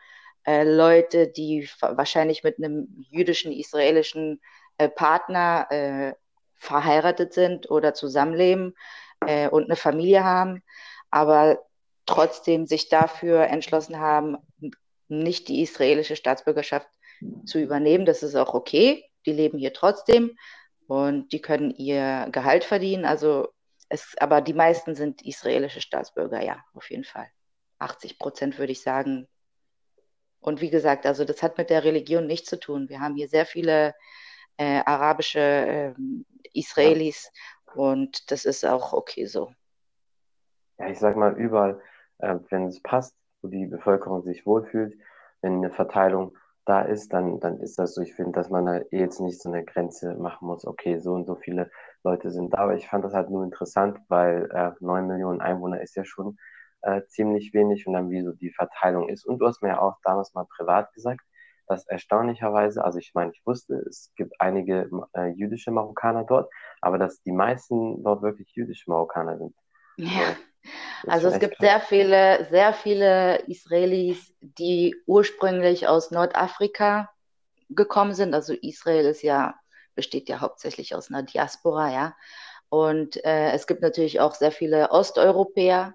äh, 0.46 0.62
Leute, 0.64 1.26
die 1.28 1.68
wahrscheinlich 1.80 2.44
mit 2.44 2.58
einem 2.58 2.86
jüdischen, 3.10 3.52
israelischen 3.52 4.40
äh, 4.78 4.88
Partner 4.88 5.66
äh, 5.70 6.14
verheiratet 6.54 7.32
sind 7.34 7.70
oder 7.70 7.92
zusammenleben 7.92 8.76
äh, 9.26 9.48
und 9.48 9.64
eine 9.64 9.76
Familie 9.76 10.22
haben, 10.22 10.62
aber 11.10 11.58
trotzdem 12.06 12.66
sich 12.66 12.88
dafür 12.88 13.48
entschlossen 13.48 13.98
haben, 13.98 14.38
nicht 15.08 15.48
die 15.48 15.62
israelische 15.62 16.16
Staatsbürgerschaft 16.16 16.88
zu 17.44 17.58
übernehmen. 17.58 18.06
Das 18.06 18.22
ist 18.22 18.34
auch 18.34 18.54
okay. 18.54 19.04
Die 19.26 19.32
leben 19.32 19.58
hier 19.58 19.72
trotzdem 19.72 20.36
und 20.86 21.32
die 21.32 21.40
können 21.40 21.70
ihr 21.70 22.28
Gehalt 22.30 22.64
verdienen. 22.64 23.04
Also 23.04 23.48
es, 23.88 24.14
aber 24.18 24.40
die 24.40 24.54
meisten 24.54 24.94
sind 24.94 25.24
israelische 25.24 25.80
Staatsbürger, 25.80 26.42
ja, 26.42 26.62
auf 26.74 26.90
jeden 26.90 27.04
Fall. 27.04 27.28
80 27.78 28.18
Prozent 28.18 28.58
würde 28.58 28.72
ich 28.72 28.82
sagen. 28.82 29.28
Und 30.40 30.60
wie 30.60 30.70
gesagt, 30.70 31.06
also 31.06 31.24
das 31.24 31.42
hat 31.42 31.58
mit 31.58 31.70
der 31.70 31.84
Religion 31.84 32.26
nichts 32.26 32.48
zu 32.48 32.58
tun. 32.58 32.88
Wir 32.88 33.00
haben 33.00 33.16
hier 33.16 33.28
sehr 33.28 33.46
viele 33.46 33.94
äh, 34.56 34.82
arabische 34.84 35.40
äh, 35.40 35.94
Israelis 36.52 37.30
ja. 37.66 37.82
und 37.82 38.30
das 38.30 38.44
ist 38.44 38.64
auch 38.64 38.92
okay 38.92 39.26
so. 39.26 39.52
Ja, 40.78 40.88
ich 40.88 40.98
sag 40.98 41.16
mal, 41.16 41.36
überall, 41.36 41.80
äh, 42.18 42.36
wenn 42.50 42.66
es 42.66 42.80
passt, 42.80 43.14
wo 43.42 43.48
die 43.48 43.66
Bevölkerung 43.66 44.22
sich 44.22 44.46
wohlfühlt, 44.46 44.98
wenn 45.42 45.54
eine 45.54 45.70
Verteilung 45.70 46.36
da 46.64 46.82
ist, 46.82 47.12
dann, 47.12 47.40
dann 47.40 47.60
ist 47.60 47.78
das 47.78 47.94
so. 47.94 48.02
Ich 48.02 48.14
finde, 48.14 48.32
dass 48.32 48.50
man 48.50 48.66
da 48.66 48.80
jetzt 48.90 49.20
nicht 49.20 49.40
so 49.40 49.48
eine 49.48 49.64
Grenze 49.64 50.14
machen 50.16 50.46
muss, 50.46 50.66
okay, 50.66 50.98
so 50.98 51.14
und 51.14 51.24
so 51.24 51.34
viele 51.36 51.70
Leute 52.04 52.30
sind 52.30 52.52
da. 52.52 52.58
Aber 52.58 52.74
ich 52.74 52.86
fand 52.88 53.04
das 53.04 53.14
halt 53.14 53.30
nur 53.30 53.42
interessant, 53.44 53.98
weil 54.08 54.50
äh, 54.52 54.72
9 54.80 55.06
Millionen 55.06 55.40
Einwohner 55.40 55.80
ist 55.80 55.96
ja 55.96 56.04
schon 56.04 56.36
äh, 56.82 57.02
ziemlich 57.06 57.54
wenig 57.54 57.86
und 57.86 57.94
dann 57.94 58.10
wie 58.10 58.22
so 58.22 58.32
die 58.32 58.50
Verteilung 58.50 59.08
ist. 59.08 59.24
Und 59.26 59.38
du 59.38 59.46
hast 59.46 59.62
mir 59.62 59.70
ja 59.70 59.80
auch 59.80 59.96
damals 60.04 60.34
mal 60.34 60.46
privat 60.56 60.92
gesagt, 60.92 61.20
dass 61.66 61.86
erstaunlicherweise, 61.86 62.84
also 62.84 62.98
ich 62.98 63.12
meine, 63.14 63.30
ich 63.32 63.42
wusste, 63.44 63.76
es 63.88 64.12
gibt 64.16 64.40
einige 64.40 64.90
äh, 65.14 65.28
jüdische 65.28 65.70
Marokkaner 65.70 66.24
dort, 66.24 66.50
aber 66.80 66.98
dass 66.98 67.22
die 67.22 67.32
meisten 67.32 68.02
dort 68.02 68.22
wirklich 68.22 68.50
jüdische 68.54 68.90
Marokkaner 68.90 69.38
sind. 69.38 69.54
Ja. 69.98 70.36
Also 71.06 71.28
es 71.28 71.38
gibt 71.38 71.58
sehr 71.60 71.80
viele, 71.80 72.46
sehr 72.50 72.72
viele 72.72 73.38
Israelis, 73.46 74.34
die 74.40 74.96
ursprünglich 75.06 75.86
aus 75.86 76.10
Nordafrika 76.10 77.10
gekommen 77.68 78.14
sind. 78.14 78.34
Also 78.34 78.54
Israel 78.54 79.06
ist 79.06 79.22
ja, 79.22 79.54
besteht 79.94 80.28
ja 80.28 80.40
hauptsächlich 80.40 80.94
aus 80.94 81.10
einer 81.10 81.22
Diaspora, 81.22 81.92
ja. 81.92 82.16
Und 82.68 83.24
äh, 83.24 83.52
es 83.52 83.66
gibt 83.66 83.80
natürlich 83.82 84.20
auch 84.20 84.34
sehr 84.34 84.52
viele 84.52 84.90
Osteuropäer, 84.90 85.94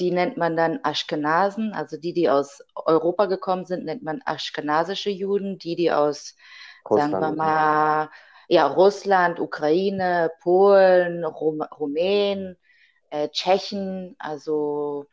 die 0.00 0.10
nennt 0.12 0.36
man 0.36 0.56
dann 0.56 0.78
Aschkenasen, 0.82 1.72
also 1.72 1.96
die, 1.96 2.12
die 2.12 2.30
aus 2.30 2.62
Europa 2.74 3.26
gekommen 3.26 3.66
sind, 3.66 3.84
nennt 3.84 4.02
man 4.02 4.22
aschkenasische 4.24 5.10
Juden, 5.10 5.58
die, 5.58 5.74
die 5.74 5.90
aus, 5.90 6.36
Russland, 6.88 7.12
sagen 7.12 7.36
wir 7.36 7.44
mal, 7.44 8.10
ja, 8.48 8.66
Russland, 8.66 9.40
Ukraine, 9.40 10.30
Polen, 10.40 11.24
Rum 11.24 11.60
Rumänen, 11.62 12.56
äh, 13.10 13.28
Tschechen, 13.28 14.16
also 14.18 15.06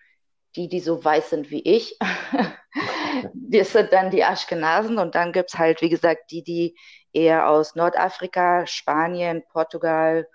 die, 0.56 0.70
die 0.70 0.80
so 0.80 1.04
weiß 1.04 1.32
sind 1.32 1.52
wie 1.52 1.62
ich. 1.62 1.98
das 3.34 3.74
sind 3.74 3.92
dann 3.94 4.10
die 4.10 4.24
Aschkenasen 4.24 4.98
und 4.98 5.16
dann 5.16 5.32
gibt 5.32 5.54
es 5.54 5.60
halt, 5.60 5.82
wie 5.82 5.90
gesagt, 5.90 6.32
die, 6.32 6.44
die 6.44 6.76
eher 7.14 7.50
aus 7.50 7.76
Nordafrika, 7.76 8.68
Spanien, 8.68 9.44
Portugal 9.52 10.28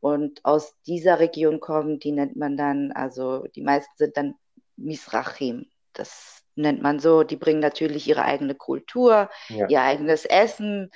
und 0.00 0.44
aus 0.44 0.74
dieser 0.86 1.18
Region 1.18 1.60
kommen, 1.60 1.98
die 1.98 2.12
nennt 2.12 2.36
man 2.36 2.56
dann, 2.56 2.92
also 2.92 3.44
die 3.54 3.62
meisten 3.62 3.92
sind 3.96 4.16
dann 4.16 4.34
Misrachim. 4.76 5.66
Das 5.92 6.44
nennt 6.54 6.82
man 6.82 7.00
so. 7.00 7.24
Die 7.24 7.36
bringen 7.36 7.60
natürlich 7.60 8.06
ihre 8.06 8.24
eigene 8.24 8.54
Kultur, 8.54 9.30
ja. 9.48 9.66
ihr 9.68 9.82
eigenes 9.82 10.24
Essen. 10.24 10.90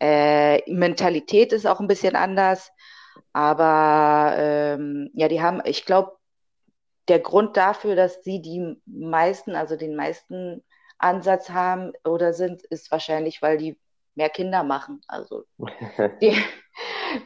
Äh, 0.00 0.68
Mentalität 0.70 1.52
ist 1.52 1.66
auch 1.66 1.80
ein 1.80 1.86
bisschen 1.86 2.16
anders. 2.16 2.70
Aber 3.32 4.34
ähm, 4.36 5.10
ja, 5.14 5.28
die 5.28 5.42
haben, 5.42 5.60
ich 5.64 5.84
glaube, 5.84 6.16
der 7.08 7.20
Grund 7.20 7.56
dafür, 7.56 7.96
dass 7.96 8.22
sie 8.22 8.40
die 8.40 8.80
meisten, 8.86 9.54
also 9.54 9.76
den 9.76 9.96
meisten 9.96 10.62
Ansatz 10.98 11.50
haben 11.50 11.92
oder 12.04 12.32
sind, 12.32 12.62
ist 12.62 12.90
wahrscheinlich, 12.90 13.42
weil 13.42 13.58
die 13.58 13.78
mehr 14.14 14.30
Kinder 14.30 14.62
machen. 14.62 15.00
Also 15.08 15.44
die, 16.22 16.36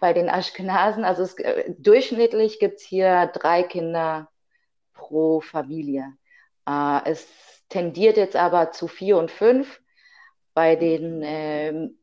bei 0.01 0.13
den 0.13 0.29
Aschkenasen, 0.29 1.05
also 1.05 1.23
es, 1.23 1.39
äh, 1.39 1.73
durchschnittlich 1.79 2.59
gibt 2.59 2.81
es 2.81 2.83
hier 2.83 3.27
drei 3.27 3.63
Kinder 3.63 4.29
pro 4.95 5.41
Familie. 5.41 6.15
Äh, 6.67 7.01
es 7.05 7.29
tendiert 7.69 8.17
jetzt 8.17 8.37
aber 8.37 8.73
zu 8.73 8.89
vier 8.89 9.19
und 9.19 9.31
fünf 9.31 9.81
bei 10.55 10.75
den 10.75 11.23
ähm, 11.23 11.99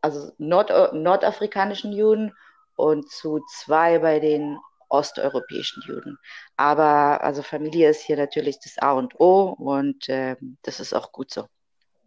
also 0.00 0.30
Nord 0.38 0.70
nordafrikanischen 0.92 1.92
Juden 1.92 2.32
und 2.76 3.10
zu 3.10 3.40
zwei 3.48 3.98
bei 3.98 4.20
den 4.20 4.58
osteuropäischen 4.88 5.82
Juden. 5.86 6.18
Aber 6.56 7.22
also 7.22 7.42
Familie 7.42 7.90
ist 7.90 8.02
hier 8.02 8.16
natürlich 8.16 8.60
das 8.60 8.78
A 8.78 8.92
und 8.92 9.18
O 9.18 9.54
und 9.58 10.08
äh, 10.08 10.36
das 10.62 10.80
ist 10.80 10.94
auch 10.94 11.12
gut 11.12 11.30
so. 11.30 11.46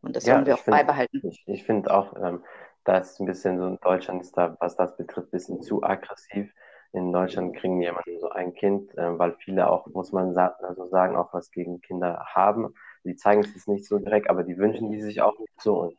Und 0.01 0.15
das 0.15 0.25
ja, 0.25 0.35
sollen 0.35 0.45
wir 0.45 0.55
auch 0.55 0.59
find, 0.59 0.77
beibehalten. 0.77 1.21
Ich, 1.23 1.43
ich 1.45 1.63
finde 1.65 1.93
auch, 1.93 2.15
ähm, 2.15 2.43
dass 2.85 3.19
ein 3.19 3.25
bisschen 3.25 3.57
so 3.57 3.67
in 3.67 3.79
Deutschland 3.81 4.21
ist 4.21 4.37
da, 4.37 4.55
was 4.59 4.75
das 4.75 4.95
betrifft, 4.95 5.27
ein 5.27 5.31
bisschen 5.31 5.61
zu 5.61 5.83
aggressiv. 5.83 6.53
In 6.91 7.11
Deutschland 7.11 7.55
kriegen 7.55 7.81
jemanden 7.81 8.19
so 8.19 8.29
ein 8.29 8.53
Kind, 8.53 8.97
äh, 8.97 9.19
weil 9.19 9.35
viele 9.43 9.69
auch, 9.69 9.85
muss 9.87 10.11
man 10.11 10.33
sa 10.33 10.55
also 10.61 10.87
sagen, 10.87 11.15
auch 11.17 11.33
was 11.33 11.51
gegen 11.51 11.81
Kinder 11.81 12.25
haben. 12.33 12.73
Die 13.03 13.15
zeigen 13.15 13.41
es 13.41 13.67
nicht 13.67 13.85
so 13.85 13.99
direkt, 13.99 14.29
aber 14.29 14.43
die 14.43 14.57
wünschen 14.57 14.89
die 14.91 15.01
sich 15.01 15.21
auch 15.21 15.37
nicht 15.37 15.61
so 15.61 15.81
und, 15.81 15.97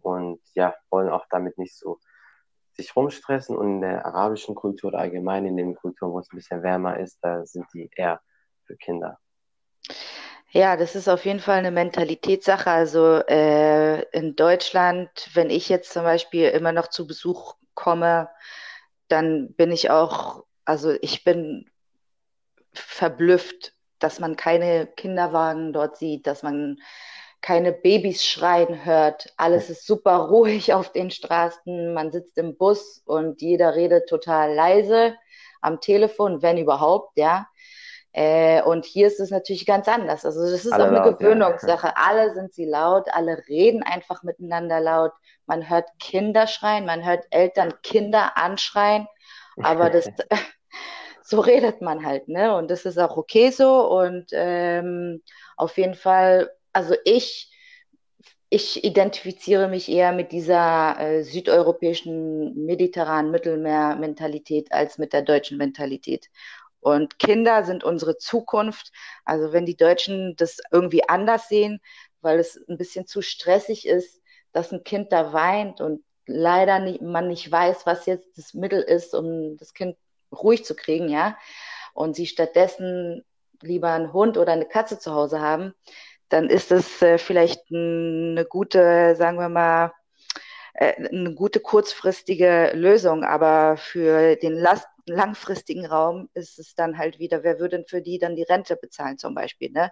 und 0.00 0.40
ja, 0.54 0.74
wollen 0.90 1.10
auch 1.10 1.26
damit 1.30 1.58
nicht 1.58 1.76
so 1.76 1.98
sich 2.74 2.94
rumstressen 2.96 3.56
und 3.56 3.76
in 3.76 3.80
der 3.82 4.06
arabischen 4.06 4.54
Kultur 4.54 4.88
oder 4.88 5.00
allgemein 5.00 5.46
in 5.46 5.56
den 5.56 5.74
Kulturen, 5.74 6.12
wo 6.12 6.18
es 6.18 6.32
ein 6.32 6.36
bisschen 6.36 6.62
wärmer 6.62 6.98
ist, 6.98 7.18
da 7.22 7.44
sind 7.44 7.66
die 7.74 7.90
eher 7.94 8.20
für 8.64 8.76
Kinder. 8.76 9.18
Ja, 10.50 10.76
das 10.76 10.94
ist 10.94 11.08
auf 11.08 11.24
jeden 11.24 11.40
Fall 11.40 11.58
eine 11.58 11.70
Mentalitätssache. 11.70 12.70
Also 12.70 13.20
äh, 13.26 14.02
in 14.10 14.36
Deutschland, 14.36 15.08
wenn 15.32 15.48
ich 15.48 15.70
jetzt 15.70 15.92
zum 15.92 16.02
Beispiel 16.02 16.48
immer 16.48 16.72
noch 16.72 16.88
zu 16.88 17.06
Besuch 17.06 17.54
komme, 17.74 18.28
dann 19.08 19.54
bin 19.54 19.72
ich 19.72 19.90
auch, 19.90 20.44
also 20.66 20.92
ich 21.00 21.24
bin 21.24 21.70
verblüfft, 22.74 23.74
dass 23.98 24.20
man 24.20 24.36
keine 24.36 24.86
Kinderwagen 24.86 25.72
dort 25.72 25.96
sieht, 25.96 26.26
dass 26.26 26.42
man 26.42 26.78
keine 27.42 27.72
Babys 27.72 28.24
schreien 28.24 28.84
hört. 28.84 29.34
Alles 29.36 29.68
ist 29.68 29.86
super 29.86 30.16
ruhig 30.16 30.72
auf 30.72 30.92
den 30.92 31.10
Straßen. 31.10 31.92
Man 31.92 32.12
sitzt 32.12 32.38
im 32.38 32.56
Bus 32.56 33.02
und 33.04 33.42
jeder 33.42 33.74
redet 33.74 34.08
total 34.08 34.54
leise 34.54 35.14
am 35.60 35.80
Telefon, 35.80 36.40
wenn 36.40 36.56
überhaupt, 36.56 37.16
ja. 37.16 37.48
Äh, 38.12 38.62
und 38.62 38.84
hier 38.84 39.06
ist 39.06 39.20
es 39.20 39.30
natürlich 39.30 39.66
ganz 39.66 39.88
anders. 39.88 40.24
Also 40.24 40.42
das 40.42 40.64
ist 40.64 40.72
alle 40.72 40.84
auch 40.84 40.88
eine 40.88 40.98
laut, 40.98 41.18
Gewöhnungssache. 41.18 41.88
Ja. 41.88 41.94
Alle 41.96 42.34
sind 42.34 42.52
sie 42.52 42.66
laut, 42.66 43.08
alle 43.12 43.42
reden 43.48 43.82
einfach 43.82 44.22
miteinander 44.22 44.80
laut. 44.80 45.12
Man 45.46 45.68
hört 45.68 45.88
Kinder 45.98 46.46
schreien, 46.46 46.84
man 46.84 47.04
hört 47.04 47.24
Eltern 47.30 47.74
Kinder 47.82 48.36
anschreien, 48.36 49.08
aber 49.62 49.90
das 49.90 50.08
so 51.22 51.40
redet 51.40 51.80
man 51.80 52.04
halt, 52.04 52.28
ne? 52.28 52.54
Und 52.54 52.70
das 52.70 52.84
ist 52.84 52.98
auch 52.98 53.16
okay 53.16 53.50
so. 53.50 53.88
Und 53.90 54.26
ähm, 54.32 55.22
auf 55.56 55.78
jeden 55.78 55.94
Fall 55.94 56.50
also 56.72 56.94
ich, 57.04 57.50
ich 58.48 58.84
identifiziere 58.84 59.68
mich 59.68 59.88
eher 59.88 60.12
mit 60.12 60.32
dieser 60.32 60.98
äh, 61.00 61.22
südeuropäischen, 61.22 62.66
mediterranen 62.66 63.30
Mittelmeer-Mentalität 63.30 64.72
als 64.72 64.98
mit 64.98 65.12
der 65.12 65.22
deutschen 65.22 65.58
Mentalität. 65.58 66.28
Und 66.80 67.18
Kinder 67.18 67.64
sind 67.64 67.84
unsere 67.84 68.18
Zukunft. 68.18 68.92
Also 69.24 69.52
wenn 69.52 69.66
die 69.66 69.76
Deutschen 69.76 70.34
das 70.36 70.58
irgendwie 70.70 71.08
anders 71.08 71.48
sehen, 71.48 71.80
weil 72.20 72.38
es 72.38 72.60
ein 72.68 72.76
bisschen 72.76 73.06
zu 73.06 73.22
stressig 73.22 73.86
ist, 73.86 74.20
dass 74.52 74.72
ein 74.72 74.84
Kind 74.84 75.12
da 75.12 75.32
weint 75.32 75.80
und 75.80 76.04
leider 76.26 76.78
nicht, 76.78 77.00
man 77.02 77.28
nicht 77.28 77.50
weiß, 77.50 77.86
was 77.86 78.06
jetzt 78.06 78.36
das 78.36 78.54
Mittel 78.54 78.80
ist, 78.82 79.14
um 79.14 79.56
das 79.56 79.74
Kind 79.74 79.96
ruhig 80.32 80.64
zu 80.64 80.74
kriegen, 80.74 81.08
ja, 81.08 81.36
und 81.94 82.16
sie 82.16 82.26
stattdessen 82.26 83.24
lieber 83.60 83.92
einen 83.92 84.12
Hund 84.12 84.38
oder 84.38 84.52
eine 84.52 84.66
Katze 84.66 84.98
zu 84.98 85.12
Hause 85.12 85.40
haben, 85.40 85.74
dann 86.32 86.48
ist 86.48 86.72
es 86.72 87.02
äh, 87.02 87.18
vielleicht 87.18 87.70
eine 87.70 88.46
gute, 88.48 89.14
sagen 89.16 89.38
wir 89.38 89.48
mal, 89.48 89.92
äh, 90.74 90.94
eine 91.08 91.34
gute 91.34 91.60
kurzfristige 91.60 92.72
Lösung, 92.74 93.24
aber 93.24 93.76
für 93.76 94.36
den 94.36 94.54
Last 94.54 94.88
langfristigen 95.06 95.84
Raum 95.84 96.28
ist 96.34 96.58
es 96.58 96.74
dann 96.74 96.96
halt 96.96 97.18
wieder, 97.18 97.42
wer 97.42 97.58
würde 97.58 97.76
denn 97.78 97.86
für 97.86 98.02
die 98.02 98.18
dann 98.18 98.36
die 98.36 98.44
Rente 98.44 98.76
bezahlen 98.76 99.18
zum 99.18 99.34
Beispiel, 99.34 99.70
ne? 99.70 99.90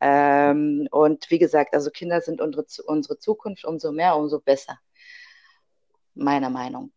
Ähm, 0.00 0.88
und 0.90 1.30
wie 1.30 1.38
gesagt, 1.38 1.74
also 1.74 1.90
Kinder 1.90 2.20
sind 2.20 2.40
unsere, 2.40 2.64
unsere 2.86 3.18
Zukunft, 3.18 3.64
umso 3.64 3.92
mehr, 3.92 4.16
umso 4.16 4.40
besser. 4.40 4.78
Meiner 6.14 6.48
Meinung. 6.48 6.92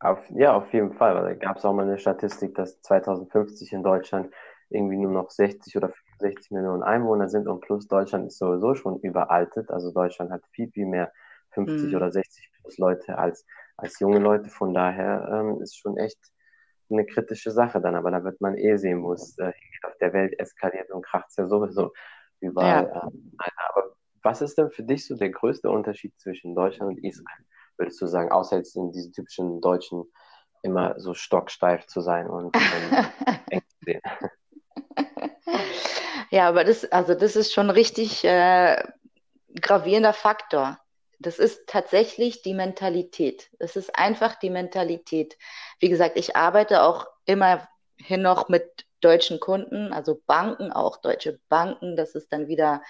Auf, 0.00 0.18
ja, 0.30 0.54
auf 0.54 0.72
jeden 0.72 0.94
Fall. 0.94 1.14
Da 1.14 1.34
gab 1.34 1.58
es 1.58 1.64
auch 1.64 1.74
mal 1.74 1.86
eine 1.86 1.98
Statistik, 1.98 2.54
dass 2.54 2.80
2050 2.82 3.72
in 3.72 3.82
Deutschland 3.82 4.32
irgendwie 4.70 4.96
nur 4.96 5.12
noch 5.12 5.30
60 5.30 5.76
oder 5.76 5.92
60 6.18 6.50
Millionen 6.52 6.82
Einwohner 6.82 7.28
sind 7.28 7.48
und 7.48 7.60
plus 7.60 7.86
Deutschland 7.88 8.26
ist 8.26 8.38
sowieso 8.38 8.74
schon 8.74 8.98
überaltet. 9.00 9.70
Also 9.70 9.92
Deutschland 9.92 10.30
hat 10.30 10.42
viel, 10.52 10.70
viel 10.70 10.86
mehr 10.86 11.12
50 11.50 11.90
mhm. 11.90 11.96
oder 11.96 12.12
60 12.12 12.50
plus 12.60 12.78
Leute 12.78 13.18
als, 13.18 13.46
als 13.76 13.98
junge 14.00 14.18
Leute. 14.18 14.50
Von 14.50 14.74
daher 14.74 15.28
ähm, 15.32 15.62
ist 15.62 15.78
schon 15.78 15.96
echt 15.96 16.18
eine 16.90 17.06
kritische 17.06 17.50
Sache 17.50 17.80
dann. 17.80 17.94
Aber 17.94 18.10
da 18.10 18.24
wird 18.24 18.40
man 18.40 18.56
eh 18.56 18.76
sehen, 18.76 19.02
wo 19.02 19.12
es 19.12 19.38
äh, 19.38 19.52
auf 19.82 19.96
der 20.00 20.12
Welt 20.12 20.38
eskaliert 20.38 20.90
und 20.90 21.04
kracht 21.04 21.26
es 21.28 21.36
ja 21.36 21.46
sowieso 21.46 21.92
überall. 22.40 22.90
Ja. 22.92 23.02
Ähm, 23.06 23.32
aber 23.38 23.94
was 24.22 24.40
ist 24.40 24.56
denn 24.58 24.70
für 24.70 24.82
dich 24.82 25.06
so 25.06 25.16
der 25.16 25.30
größte 25.30 25.70
Unterschied 25.70 26.18
zwischen 26.18 26.54
Deutschland 26.54 26.96
und 26.96 27.04
Israel? 27.04 27.44
Würdest 27.76 28.00
du 28.00 28.06
sagen, 28.06 28.30
außer 28.30 28.56
jetzt 28.56 28.76
in 28.76 28.92
diesen 28.92 29.12
typischen 29.12 29.60
deutschen 29.60 30.04
immer 30.62 30.98
so 30.98 31.12
stocksteif 31.12 31.86
zu 31.86 32.00
sein 32.00 32.26
und, 32.26 32.46
und 32.46 32.54
eng 33.50 33.62
zu 33.68 33.76
sehen? 33.84 34.00
Ja, 36.34 36.48
aber 36.48 36.64
das, 36.64 36.84
also 36.90 37.14
das 37.14 37.36
ist 37.36 37.52
schon 37.52 37.70
richtig 37.70 38.24
äh, 38.24 38.82
gravierender 39.60 40.12
Faktor. 40.12 40.80
Das 41.20 41.38
ist 41.38 41.68
tatsächlich 41.68 42.42
die 42.42 42.54
Mentalität. 42.54 43.50
Es 43.60 43.76
ist 43.76 43.96
einfach 43.96 44.34
die 44.34 44.50
Mentalität. 44.50 45.38
Wie 45.78 45.88
gesagt, 45.88 46.16
ich 46.16 46.34
arbeite 46.34 46.82
auch 46.82 47.06
immerhin 47.24 47.68
noch 48.22 48.48
mit 48.48 48.84
deutschen 49.00 49.38
Kunden, 49.38 49.92
also 49.92 50.20
Banken, 50.26 50.72
auch 50.72 50.96
deutsche 50.96 51.38
Banken. 51.48 51.94
Das 51.94 52.16
ist 52.16 52.32
dann 52.32 52.48
wieder, 52.48 52.82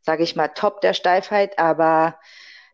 sage 0.00 0.22
ich 0.22 0.34
mal, 0.34 0.48
top 0.48 0.80
der 0.80 0.94
Steifheit. 0.94 1.58
Aber 1.58 2.18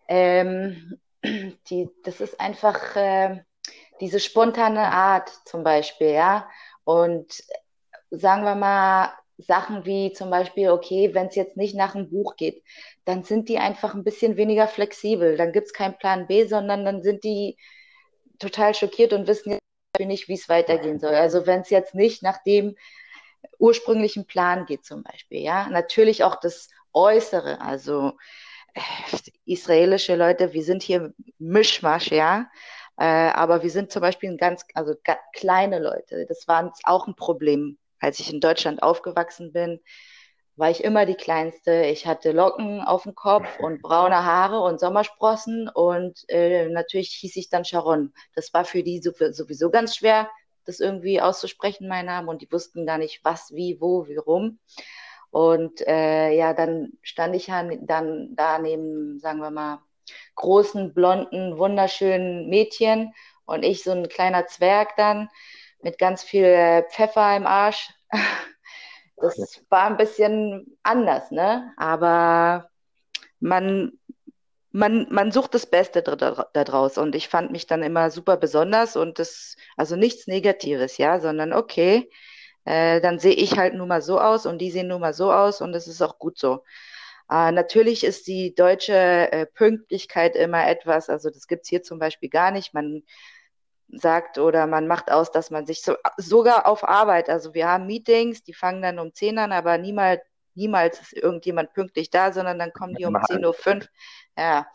ähm, 0.07 1.01
die, 1.25 1.91
das 2.05 2.21
ist 2.21 2.39
einfach 2.39 2.95
äh, 2.95 3.43
diese 4.01 4.21
spontane 4.21 4.87
Art 4.93 5.33
zum 5.47 5.65
Beispiel, 5.65 6.11
ja. 6.11 6.49
Und 6.85 7.43
sagen 8.13 8.45
wir 8.45 8.55
mal, 8.55 9.13
Sachen 9.43 9.85
wie 9.85 10.13
zum 10.13 10.31
Beispiel, 10.31 10.71
okay, 10.71 11.15
wenn 11.15 11.27
es 11.27 11.35
jetzt 11.35 11.57
nicht 11.57 11.75
nach 11.75 11.95
einem 11.95 12.11
Buch 12.11 12.37
geht, 12.37 12.63
dann 13.05 13.23
sind 13.25 13.49
die 13.49 13.59
einfach 13.59 13.95
ein 13.95 14.05
bisschen 14.05 14.37
weniger 14.37 14.69
flexibel. 14.69 15.37
Dann 15.37 15.53
gibt 15.53 15.67
es 15.67 15.73
keinen 15.73 15.99
Plan 15.99 16.27
B, 16.27 16.47
sondern 16.47 16.85
dann 16.85 17.03
sind 17.03 17.25
die 17.25 17.57
total 18.39 18.75
schockiert 18.75 19.13
und 19.13 19.27
wissen 19.27 19.59
nicht, 19.99 20.29
wie 20.29 20.35
es 20.35 20.49
weitergehen 20.49 20.99
soll. 20.99 21.15
Also 21.15 21.47
wenn 21.47 21.61
es 21.61 21.71
jetzt 21.71 21.95
nicht 21.95 22.23
nach 22.23 22.43
dem 22.43 22.77
ursprünglichen 23.59 24.27
Plan 24.27 24.67
geht 24.67 24.85
zum 24.85 25.03
Beispiel, 25.03 25.41
ja. 25.41 25.69
Natürlich 25.69 26.25
auch 26.25 26.37
das 26.37 26.69
Äußere, 26.93 27.61
also 27.61 28.13
äh, 28.75 28.81
israelische 29.45 30.17
Leute, 30.17 30.53
wir 30.53 30.65
sind 30.65 30.83
hier 30.83 31.13
Mischmasch, 31.39 32.11
ja. 32.11 32.51
Äh, 32.99 33.05
aber 33.05 33.63
wir 33.63 33.71
sind 33.71 33.91
zum 33.93 34.03
Beispiel 34.03 34.37
ganz, 34.37 34.65
also 34.75 34.95
kleine 35.35 35.79
Leute. 35.79 36.27
Das 36.29 36.47
war 36.49 36.73
auch 36.85 37.07
ein 37.07 37.17
Problem 37.17 37.79
als 38.03 38.19
ich 38.19 38.33
in 38.33 38.41
Deutschland 38.41 38.83
aufgewachsen 38.83 39.53
bin, 39.53 39.81
war 40.57 40.71
ich 40.71 40.85
immer 40.85 41.07
die 41.07 41.15
Kleinste. 41.15 41.85
Ich 41.87 42.07
hatte 42.07 42.33
Locken 42.33 42.83
auf 42.83 43.05
dem 43.05 43.15
Kopf 43.15 43.59
und 43.61 43.81
braune 43.81 44.25
Haare 44.25 44.61
und 44.61 44.81
Sommersprossen 44.81 45.69
und 45.69 46.25
äh, 46.29 46.69
natürlich 46.69 47.11
hieß 47.11 47.37
ich 47.37 47.49
dann 47.49 47.65
Sharon. 47.65 48.13
Das 48.35 48.53
war 48.53 48.65
für 48.65 48.83
die 48.83 49.01
sowieso 49.01 49.71
ganz 49.71 49.97
schwer, 49.97 50.29
das 50.65 50.81
irgendwie 50.81 51.21
auszusprechen, 51.21 51.89
mein 51.89 52.07
Name, 52.07 52.29
und 52.29 52.43
die 52.43 52.51
wussten 52.53 52.87
gar 52.87 52.99
nicht, 52.99 53.21
was, 53.25 53.53
wie, 53.55 53.81
wo, 53.81 54.07
wie 54.09 54.17
rum. 54.17 54.59
Und 55.31 55.81
äh, 55.87 56.31
ja, 56.33 56.53
dann 56.53 56.93
stand 57.03 57.35
ich 57.35 57.47
dann 57.47 58.35
da 58.35 58.59
neben, 58.59 59.19
sagen 59.21 59.39
wir 59.39 59.51
mal, 59.51 59.81
großen, 60.35 60.93
blonden, 60.93 61.57
wunderschönen 61.57 62.49
Mädchen 62.49 63.15
und 63.47 63.63
ich 63.63 63.83
so 63.83 63.93
ein 63.93 64.09
kleiner 64.09 64.47
Zwerg 64.47 64.97
dann 64.97 65.31
mit 65.83 65.99
ganz 65.99 66.23
viel 66.23 66.45
äh, 66.45 66.83
Pfeffer 66.91 67.37
im 67.37 67.47
Arsch. 67.47 67.91
Das 69.17 69.65
war 69.69 69.87
ein 69.87 69.99
bisschen 69.99 70.77
anders, 70.83 71.31
ne? 71.31 71.73
Aber 71.77 72.69
man, 73.39 73.93
man, 74.73 75.07
man 75.11 75.31
sucht 75.31 75.55
das 75.55 75.67
Beste 75.67 76.03
daraus 76.03 76.99
und 76.99 77.15
ich 77.15 77.29
fand 77.29 77.53
mich 77.53 77.69
dann 77.69 77.85
immer 77.85 78.11
super 78.11 78.37
besonders 78.37 78.97
und 78.97 79.21
das, 79.21 79.57
also 79.77 79.95
nichts 79.95 80.27
Negatives, 80.27 80.99
ja, 80.99 81.21
sondern 81.21 81.53
okay, 81.53 82.11
äh, 82.65 83.01
dann 83.01 83.19
sehe 83.19 83.35
ich 83.35 83.57
halt 83.59 83.75
nun 83.75 83.89
mal 83.89 84.03
so 84.03 84.21
aus 84.21 84.47
und 84.47 84.59
die 84.59 84.71
sehen 84.71 84.89
nun 84.89 85.01
mal 85.01 85.15
so 85.15 85.33
aus 85.33 85.61
und 85.61 85.73
das 85.73 85.87
ist 85.87 86.03
auch 86.03 86.19
gut 86.19 86.39
so. 86.39 86.65
Äh, 87.31 87.53
natürlich 87.53 88.05
ist 88.05 88.27
die 88.27 88.55
deutsche 88.55 88.95
äh, 89.33 89.47
Pünktlichkeit 89.47 90.37
immer 90.37 90.67
etwas, 90.69 91.09
also 91.09 91.31
das 91.31 91.47
gibt's 91.47 91.69
hier 91.69 91.83
zum 91.83 91.99
Beispiel 91.99 92.29
gar 92.29 92.51
nicht. 92.51 92.75
Man 92.75 93.03
sagt 93.93 94.39
oder 94.39 94.67
man 94.67 94.87
macht 94.87 95.11
aus, 95.11 95.31
dass 95.31 95.51
man 95.51 95.67
sich 95.67 95.83
so, 95.83 95.95
sogar 96.17 96.67
auf 96.67 96.89
Arbeit, 96.89 97.29
also 97.29 97.55
wir 97.55 97.69
haben 97.69 97.87
Meetings, 97.87 98.43
die 98.43 98.55
fangen 98.55 98.83
dann 98.83 98.99
um 98.99 99.13
10 99.13 99.39
an, 99.39 99.53
aber 99.53 99.79
niemals, 99.79 100.23
niemals 100.55 101.01
ist 101.01 101.13
irgendjemand 101.13 101.75
pünktlich 101.75 102.11
da, 102.11 102.33
sondern 102.33 102.59
dann 102.59 102.73
kommen 102.73 102.95
die 102.95 103.05
um 103.05 103.15
10.05 103.17 103.77
Uhr. 103.77 103.89
Ja. 104.37 104.67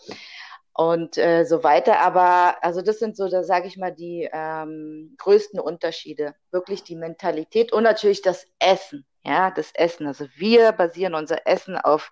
Und 0.74 1.18
äh, 1.18 1.44
so 1.44 1.64
weiter. 1.64 2.00
Aber 2.02 2.64
also 2.64 2.84
das 2.84 3.00
sind 3.00 3.18
so, 3.18 3.28
da 3.28 3.44
sage 3.44 3.68
ich 3.68 3.78
mal, 3.78 3.92
die 3.92 4.30
ähm, 4.32 5.16
größten 5.18 5.60
Unterschiede. 5.60 6.36
Wirklich 6.52 6.84
die 6.84 6.96
Mentalität 6.96 7.74
und 7.74 7.82
natürlich 7.82 8.22
das 8.22 8.46
Essen. 8.60 9.04
Ja, 9.24 9.50
das 9.50 9.72
Essen. 9.74 10.06
Also 10.06 10.28
wir 10.36 10.72
basieren 10.74 11.16
unser 11.16 11.48
Essen 11.48 11.78
auf 11.78 12.12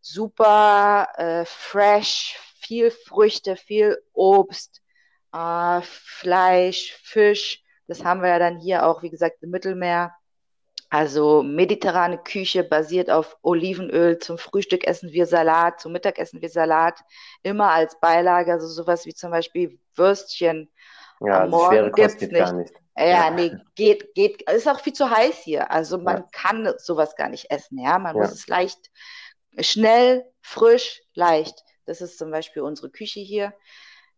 super 0.00 1.08
äh, 1.16 1.44
fresh, 1.44 2.38
viel 2.60 2.92
Früchte, 2.92 3.56
viel 3.56 4.00
Obst, 4.12 4.79
äh, 5.32 5.80
Fleisch, 5.82 6.98
Fisch. 7.02 7.62
Das 7.86 8.04
haben 8.04 8.22
wir 8.22 8.28
ja 8.28 8.38
dann 8.38 8.58
hier 8.58 8.86
auch, 8.86 9.02
wie 9.02 9.10
gesagt, 9.10 9.42
im 9.42 9.50
Mittelmeer. 9.50 10.14
Also 10.92 11.44
mediterrane 11.44 12.18
Küche 12.18 12.64
basiert 12.64 13.10
auf 13.10 13.36
Olivenöl. 13.42 14.18
Zum 14.18 14.38
Frühstück 14.38 14.86
essen 14.86 15.12
wir 15.12 15.26
Salat, 15.26 15.80
zum 15.80 15.92
Mittag 15.92 16.18
essen 16.18 16.40
wir 16.42 16.48
Salat. 16.48 16.98
Immer 17.42 17.70
als 17.70 17.98
Beilage, 18.00 18.52
also 18.52 18.66
sowas 18.66 19.06
wie 19.06 19.14
zum 19.14 19.30
Beispiel 19.30 19.78
Würstchen. 19.94 20.68
Ja, 21.20 21.44
Am 21.44 21.50
Morgen 21.50 21.74
schwere 21.74 21.90
Kost 21.92 22.18
gibt's 22.18 22.18
geht 22.18 22.32
nicht. 22.32 22.40
gar 22.40 22.52
nicht. 22.54 22.74
Ja, 22.98 23.06
Ja. 23.06 23.30
nee, 23.30 23.52
geht, 23.76 24.14
geht, 24.14 24.42
ist 24.50 24.68
auch 24.68 24.80
viel 24.80 24.92
zu 24.92 25.08
heiß 25.10 25.36
hier. 25.44 25.70
Also 25.70 25.96
man 25.98 26.18
Ja. 26.18 26.28
kann 26.32 26.72
sowas 26.78 27.14
gar 27.14 27.28
nicht 27.28 27.50
essen, 27.50 27.78
ja. 27.78 27.98
Man 27.98 28.16
muss 28.16 28.28
Ja. 28.28 28.34
es 28.34 28.48
leicht, 28.48 28.90
schnell, 29.60 30.24
frisch, 30.40 31.02
leicht. 31.14 31.62
Das 31.86 32.00
ist 32.00 32.18
zum 32.18 32.30
Beispiel 32.32 32.62
unsere 32.62 32.90
Küche 32.90 33.20
hier. 33.20 33.52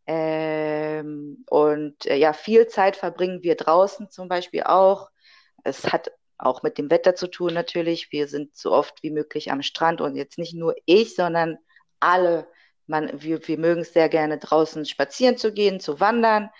Ähm, 0.06 1.44
und 1.48 2.06
äh, 2.06 2.16
ja, 2.16 2.32
viel 2.32 2.66
Zeit 2.66 2.96
verbringen 2.96 3.42
wir 3.42 3.54
draußen 3.54 4.10
zum 4.10 4.28
Beispiel 4.28 4.64
auch. 4.64 5.10
Es 5.64 5.92
hat 5.92 6.10
auch 6.38 6.62
mit 6.62 6.78
dem 6.78 6.90
Wetter 6.90 7.14
zu 7.14 7.28
tun 7.28 7.54
natürlich. 7.54 8.10
Wir 8.10 8.26
sind 8.26 8.56
so 8.56 8.72
oft 8.72 9.02
wie 9.02 9.10
möglich 9.10 9.52
am 9.52 9.62
Strand 9.62 10.00
und 10.00 10.16
jetzt 10.16 10.38
nicht 10.38 10.54
nur 10.54 10.74
ich, 10.86 11.14
sondern 11.14 11.58
alle. 12.00 12.48
Man, 12.86 13.22
wir, 13.22 13.46
wir 13.46 13.58
mögen 13.58 13.82
es 13.82 13.92
sehr 13.92 14.08
gerne 14.08 14.38
draußen 14.38 14.84
spazieren 14.86 15.36
zu 15.38 15.52
gehen, 15.52 15.78
zu 15.78 16.00
wandern, 16.00 16.50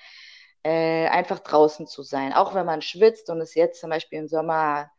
äh, 0.62 1.08
einfach 1.08 1.40
draußen 1.40 1.88
zu 1.88 2.04
sein. 2.04 2.32
Auch 2.32 2.54
wenn 2.54 2.64
man 2.64 2.80
schwitzt 2.80 3.28
und 3.28 3.40
es 3.40 3.56
jetzt 3.56 3.80
zum 3.80 3.90
Beispiel 3.90 4.20
im 4.20 4.28
Sommer 4.28 4.90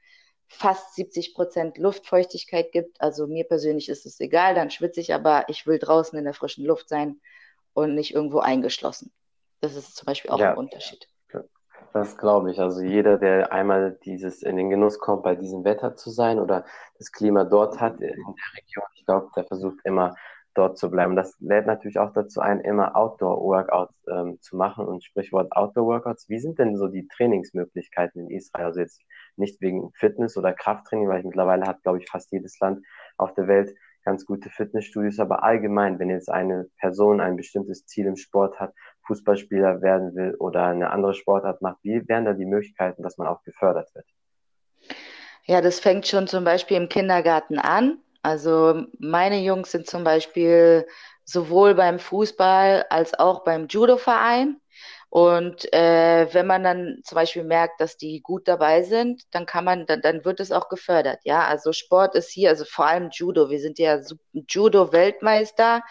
fast 0.48 0.96
70 0.96 1.34
Prozent 1.34 1.78
Luftfeuchtigkeit 1.78 2.74
gibt. 2.74 3.00
Also 3.02 3.26
mir 3.28 3.46
persönlich 3.46 3.88
ist 3.88 4.06
es 4.06 4.20
egal, 4.20 4.54
dann 4.54 4.70
schwitze 4.70 5.00
ich, 5.00 5.14
aber 5.14 5.46
ich 5.48 5.66
will 5.66 5.80
draußen 5.80 6.20
in 6.20 6.26
der 6.26 6.34
frischen 6.34 6.66
Luft 6.66 6.90
sein 6.90 7.22
und 7.74 7.96
nicht 7.96 8.14
irgendwo 8.14 8.40
eingeschlossen. 8.40 9.12
Das 9.62 9.76
ist 9.76 9.96
zum 9.96 10.06
Beispiel 10.06 10.32
auch 10.32 10.40
ein 10.40 10.42
Ja, 10.42 10.54
Unterschied. 10.54 11.08
das 11.94 12.18
glaube 12.18 12.52
ich. 12.52 12.60
Also 12.60 12.82
jeder, 12.82 13.18
der 13.18 13.52
einmal 13.52 13.98
dieses 14.04 14.42
in 14.44 14.58
den 14.58 14.70
Genuss 14.70 15.00
kommt, 15.00 15.24
bei 15.24 15.36
diesem 15.36 15.64
Wetter 15.64 15.96
zu 15.96 16.10
sein 16.10 16.40
oder 16.40 16.66
das 16.98 17.12
Klima 17.12 17.44
dort 17.46 17.80
hat 17.80 17.94
in 17.96 18.00
der 18.02 18.58
Region, 18.58 18.86
ich 18.96 19.06
glaube, 19.06 19.30
der 19.36 19.46
versucht 19.46 19.78
immer 19.84 20.16
dort 20.56 20.78
zu 20.78 20.90
bleiben. 20.90 21.16
Das 21.16 21.36
lädt 21.40 21.66
natürlich 21.66 22.00
auch 22.00 22.14
dazu 22.14 22.40
ein, 22.42 22.60
immer 22.60 22.96
Outdoor-Workouts 22.96 23.94
ähm, 24.08 24.38
zu 24.42 24.56
machen 24.56 24.86
und 24.86 25.04
Sprichwort 25.04 25.52
Outdoor-Workouts. 25.52 26.30
Wie 26.30 26.40
sind 26.40 26.60
denn 26.60 26.76
so 26.78 26.88
die 26.88 27.08
Trainingsmöglichkeiten 27.08 28.22
in 28.22 28.30
Israel? 28.38 28.66
Also 28.66 28.80
jetzt 28.80 29.02
nicht 29.36 29.62
wegen 29.62 29.92
Fitness 29.96 30.38
oder 30.38 30.54
Krafttraining, 30.54 31.08
weil 31.08 31.20
ich 31.20 31.26
mittlerweile 31.26 31.66
hat, 31.66 31.82
glaube 31.84 32.00
ich, 32.00 32.10
fast 32.10 32.32
jedes 32.32 32.60
Land 32.60 32.86
auf 33.18 33.34
der 33.34 33.48
Welt 33.48 33.76
ganz 34.04 34.26
gute 34.26 34.50
Fitnessstudios, 34.50 35.20
aber 35.20 35.44
allgemein, 35.44 36.00
wenn 36.00 36.10
jetzt 36.10 36.30
eine 36.30 36.68
Person 36.80 37.22
ein 37.22 37.36
bestimmtes 37.36 37.86
Ziel 37.86 38.06
im 38.06 38.18
Sport 38.18 38.60
hat, 38.60 38.74
Fußballspieler 39.08 39.82
werden 39.82 40.16
will 40.16 40.36
oder 40.36 40.66
eine 40.66 40.92
andere 40.92 41.14
Sportart 41.14 41.62
macht, 41.62 41.78
wie 41.84 42.08
wären 42.08 42.26
da 42.26 42.34
die 42.34 42.46
Möglichkeiten, 42.46 43.04
dass 43.04 43.18
man 43.18 43.28
auch 43.28 43.44
gefördert 43.44 43.90
wird? 43.94 44.06
Ja, 45.46 45.62
das 45.62 45.80
fängt 45.80 46.08
schon 46.08 46.28
zum 46.28 46.44
Beispiel 46.44 46.78
im 46.78 46.90
Kindergarten 46.90 47.60
an. 47.60 48.00
Also 48.22 48.86
meine 49.00 49.42
Jungs 49.42 49.72
sind 49.72 49.88
zum 49.88 50.06
Beispiel 50.06 50.88
sowohl 51.26 51.76
beim 51.76 52.00
Fußball 52.00 52.86
als 52.90 53.14
auch 53.14 53.44
beim 53.44 53.68
Judo-Verein. 53.68 54.62
Und 55.14 55.72
äh, 55.72 56.34
wenn 56.34 56.48
man 56.48 56.64
dann 56.64 57.02
zum 57.04 57.18
Beispiel 57.18 57.44
merkt, 57.44 57.80
dass 57.80 57.98
die 57.98 58.22
gut 58.22 58.48
dabei 58.48 58.82
sind, 58.82 59.22
dann 59.30 59.46
kann 59.46 59.64
man, 59.64 59.86
dann, 59.86 60.02
dann 60.02 60.26
wird 60.26 60.40
es 60.40 60.52
auch 60.52 60.70
gefördert. 60.70 61.20
Ja, 61.24 61.46
also 61.46 61.72
Sport 61.72 62.16
ist 62.16 62.32
hier, 62.32 62.50
also 62.50 62.66
vor 62.66 62.88
allem 62.88 63.10
Judo. 63.12 63.52
Wir 63.52 63.60
sind 63.60 63.78
ja 63.78 64.00
Judo-Weltmeister 64.34 65.84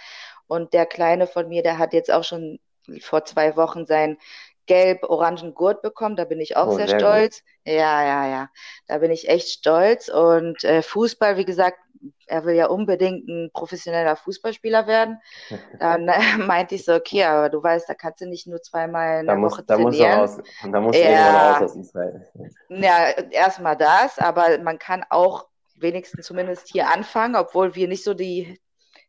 und 0.48 0.72
der 0.72 0.86
Kleine 0.86 1.28
von 1.28 1.48
mir, 1.48 1.62
der 1.62 1.78
hat 1.78 1.92
jetzt 1.92 2.10
auch 2.10 2.24
schon 2.24 2.58
vor 3.00 3.24
zwei 3.24 3.56
Wochen 3.56 3.86
sein 3.86 4.18
gelb-orangen 4.66 5.54
Gurt 5.54 5.82
bekommen. 5.82 6.16
Da 6.16 6.24
bin 6.24 6.40
ich 6.40 6.56
auch 6.56 6.70
Oh, 6.70 6.72
sehr 6.72 6.88
sehr 6.88 7.04
gut. 7.04 7.26
stolz. 7.26 7.42
Ja, 7.64 8.02
ja, 8.04 8.28
ja. 8.28 8.50
Da 8.86 8.98
bin 8.98 9.10
ich 9.10 9.28
echt 9.28 9.48
stolz. 9.48 10.08
Und 10.08 10.64
äh, 10.64 10.82
Fußball, 10.82 11.36
wie 11.36 11.44
gesagt, 11.44 11.78
er 12.26 12.44
will 12.44 12.54
ja 12.56 12.66
unbedingt 12.66 13.28
ein 13.28 13.50
professioneller 13.52 14.16
Fußballspieler 14.16 14.86
werden. 14.86 15.18
Dann 15.78 16.08
äh, 16.08 16.38
meinte 16.38 16.74
ich 16.76 16.84
so, 16.84 16.94
okay, 16.94 17.24
aber 17.24 17.50
du 17.50 17.62
weißt, 17.62 17.88
da 17.88 17.94
kannst 17.94 18.20
du 18.20 18.26
nicht 18.28 18.46
nur 18.46 18.62
zweimal 18.62 19.20
in 19.20 19.26
Da 19.26 19.34
der 19.34 19.42
muss, 19.42 19.54
Woche 19.54 19.66
da 19.66 19.78
muss 19.78 19.98
er 19.98 20.06
trainieren. 20.06 20.14
raus, 20.14 20.40
da 20.72 20.80
muss 20.80 21.02
er 21.02 21.10
irgendwann 21.10 21.36
Ja, 21.36 21.60
raus 21.60 21.60
aus 21.62 21.76
Israel. 21.76 22.28
ja, 22.68 23.10
erstmal 23.30 23.76
das, 23.76 24.18
aber 24.18 24.58
man 24.58 24.78
kann 24.78 25.04
auch 25.10 25.48
wenigstens 25.76 26.26
zumindest 26.26 26.68
hier 26.68 26.88
anfangen, 26.92 27.36
obwohl 27.36 27.74
wir 27.74 27.88
nicht 27.88 28.04
so 28.04 28.14
die, 28.14 28.60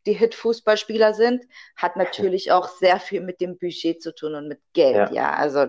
die 0.05 0.13
Hit-Fußballspieler 0.13 1.13
sind, 1.13 1.43
hat 1.75 1.95
natürlich 1.95 2.51
auch 2.51 2.67
sehr 2.67 2.99
viel 2.99 3.21
mit 3.21 3.41
dem 3.41 3.57
Budget 3.57 4.01
zu 4.01 4.13
tun 4.13 4.35
und 4.35 4.47
mit 4.47 4.59
Geld, 4.73 5.11
Ja, 5.11 5.11
ja. 5.11 5.33
Also 5.33 5.67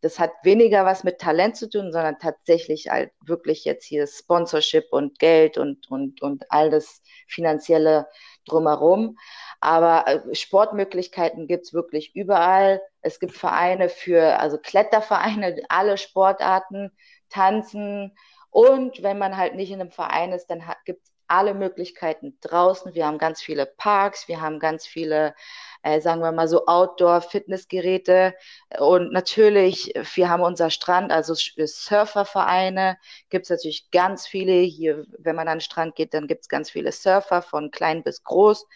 das 0.00 0.18
hat 0.18 0.32
weniger 0.42 0.84
was 0.84 1.04
mit 1.04 1.18
Talent 1.20 1.56
zu 1.56 1.68
tun, 1.70 1.92
sondern 1.92 2.18
tatsächlich 2.18 2.88
halt 2.88 3.12
wirklich 3.24 3.64
jetzt 3.64 3.84
hier 3.84 4.06
Sponsorship 4.06 4.86
und 4.90 5.18
Geld 5.18 5.58
und, 5.58 5.90
und, 5.90 6.22
und 6.22 6.44
all 6.50 6.70
das 6.70 7.02
Finanzielle 7.28 8.08
drumherum. 8.46 9.16
Aber 9.60 10.06
äh, 10.08 10.34
Sportmöglichkeiten 10.34 11.46
gibt's 11.46 11.72
wirklich 11.72 12.14
überall. 12.16 12.82
Es 13.00 13.20
gibt 13.20 13.32
Vereine 13.36 13.88
für, 13.88 14.40
also 14.40 14.58
Klettervereine, 14.58 15.62
alle 15.68 15.96
Sportarten, 15.98 16.90
Tanzen. 17.28 18.16
Und 18.50 19.02
wenn 19.04 19.18
man 19.18 19.36
halt 19.36 19.54
nicht 19.54 19.70
in 19.70 19.80
einem 19.80 19.92
Verein 19.92 20.32
ist, 20.32 20.46
dann 20.46 20.66
hat, 20.66 20.78
gibt's 20.84 21.11
alle 21.32 21.54
Möglichkeiten 21.54 22.36
draußen. 22.42 22.94
Wir 22.94 23.06
haben 23.06 23.16
ganz 23.16 23.40
viele 23.40 23.64
Parks, 23.64 24.28
wir 24.28 24.42
haben 24.42 24.58
ganz 24.58 24.86
viele, 24.86 25.34
äh, 25.82 26.00
sagen 26.00 26.20
wir 26.20 26.30
mal 26.30 26.46
so 26.46 26.66
Outdoor-Fitnessgeräte. 26.66 28.34
Und 28.78 29.12
natürlich, 29.12 29.94
wir 30.14 30.28
haben 30.28 30.42
unser 30.42 30.68
Strand, 30.68 31.10
also 31.10 31.34
Surfervereine, 31.34 32.98
gibt's 33.30 33.48
natürlich 33.48 33.90
ganz 33.90 34.26
viele. 34.26 34.52
Hier, 34.52 35.06
wenn 35.18 35.34
man 35.34 35.48
an 35.48 35.56
den 35.56 35.62
Strand 35.62 35.94
geht, 35.96 36.12
dann 36.12 36.26
gibt's 36.26 36.48
ganz 36.50 36.70
viele 36.70 36.92
Surfer, 36.92 37.40
von 37.40 37.70
klein 37.70 38.02
bis 38.02 38.22
groß 38.24 38.66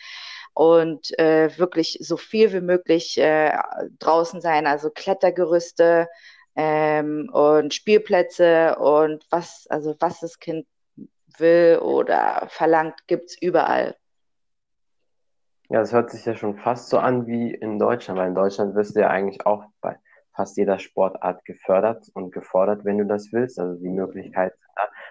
und 0.55 1.19
äh, 1.19 1.59
wirklich 1.59 1.99
so 2.01 2.17
viel 2.17 2.55
wie 2.55 2.63
möglich 2.63 3.19
äh, 3.19 3.53
draußen 3.99 4.41
sein, 4.41 4.67
also 4.67 4.89
Klettergerüste 4.89 6.09
ähm, 6.57 7.29
und 7.33 7.75
Spielplätze 7.75 8.77
und 8.79 9.27
was, 9.31 9.67
also 9.69 9.95
was 10.01 10.21
das 10.21 10.39
Kind 10.39 10.67
will 11.41 11.79
oder 11.79 12.47
verlangt, 12.49 13.07
gibt's 13.07 13.37
überall. 13.41 13.97
ja, 15.69 15.81
das 15.81 15.93
hört 15.93 16.11
sich 16.11 16.25
ja 16.25 16.37
schon 16.37 16.57
fast 16.59 16.89
so 16.89 16.99
an 16.99 17.27
wie 17.27 17.53
in 17.53 17.79
Deutschland, 17.79 18.19
weil 18.19 18.29
in 18.29 18.35
Deutschland 18.35 18.75
wirst 18.75 18.95
du 18.95 19.01
ja 19.01 19.09
eigentlich 19.09 19.45
auch 19.47 19.65
bei 19.81 19.97
fast 20.35 20.57
jeder 20.57 20.79
Sportart 20.79 21.45
gefördert 21.45 22.09
und 22.13 22.31
gefordert, 22.31 22.85
wenn 22.85 22.99
du 22.99 23.07
das 23.07 23.33
willst. 23.33 23.59
Also 23.59 23.83
die 23.83 24.33
da. 24.33 24.51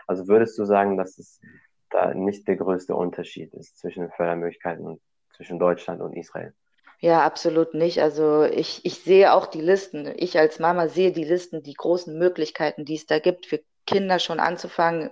Also 0.07 0.27
würdest 0.27 0.57
du 0.57 0.65
sagen, 0.65 0.97
dass 0.97 1.17
es 1.17 1.41
da 1.89 2.13
nicht 2.13 2.47
der 2.47 2.55
größte 2.57 2.95
Unterschied 2.95 3.53
ist 3.53 3.79
zwischen 3.79 4.01
den 4.01 4.11
Fördermöglichkeiten 4.11 4.85
und 4.85 5.01
zwischen 5.35 5.59
Deutschland 5.59 6.01
und 6.01 6.13
Israel? 6.13 6.53
Ja, 6.99 7.25
absolut 7.25 7.73
nicht. 7.73 8.01
Also 8.01 8.43
ich, 8.43 8.85
ich 8.85 8.99
sehe 8.99 9.33
auch 9.33 9.47
die 9.47 9.61
Listen. 9.61 10.11
Ich 10.15 10.37
als 10.39 10.59
Mama 10.59 10.87
sehe 10.87 11.11
die 11.11 11.25
Listen, 11.25 11.63
die 11.63 11.73
großen 11.73 12.17
Möglichkeiten, 12.17 12.85
die 12.85 12.95
es 12.95 13.05
da 13.05 13.19
gibt, 13.19 13.47
für 13.47 13.59
Kinder 13.85 14.19
schon 14.19 14.39
anzufangen, 14.39 15.11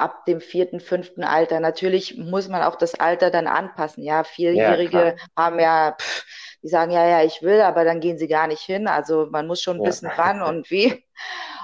ab 0.00 0.24
dem 0.26 0.40
vierten, 0.40 0.80
fünften 0.80 1.24
Alter. 1.24 1.60
Natürlich 1.60 2.18
muss 2.18 2.48
man 2.48 2.62
auch 2.62 2.76
das 2.76 2.94
Alter 2.94 3.30
dann 3.30 3.46
anpassen. 3.46 4.02
Ja, 4.04 4.24
Ja, 4.52 4.76
Vierjährige 4.76 4.76
klar. 4.78 5.20
haben 5.36 5.60
ja, 5.60 5.96
pff, 6.00 6.24
die 6.62 6.68
sagen 6.68 6.92
ja, 6.92 7.06
ja, 7.06 7.22
ich 7.24 7.42
will, 7.42 7.60
aber 7.62 7.84
dann 7.84 8.00
gehen 8.00 8.18
sie 8.18 8.28
gar 8.28 8.46
nicht 8.48 8.62
hin. 8.62 8.88
Also 8.88 9.28
man 9.30 9.46
muss 9.46 9.62
schon 9.62 9.82
Ja, 9.82 9.84
wissen, 9.84 10.12
wann 10.16 10.42
und 10.42 10.70
wie. 10.70 11.04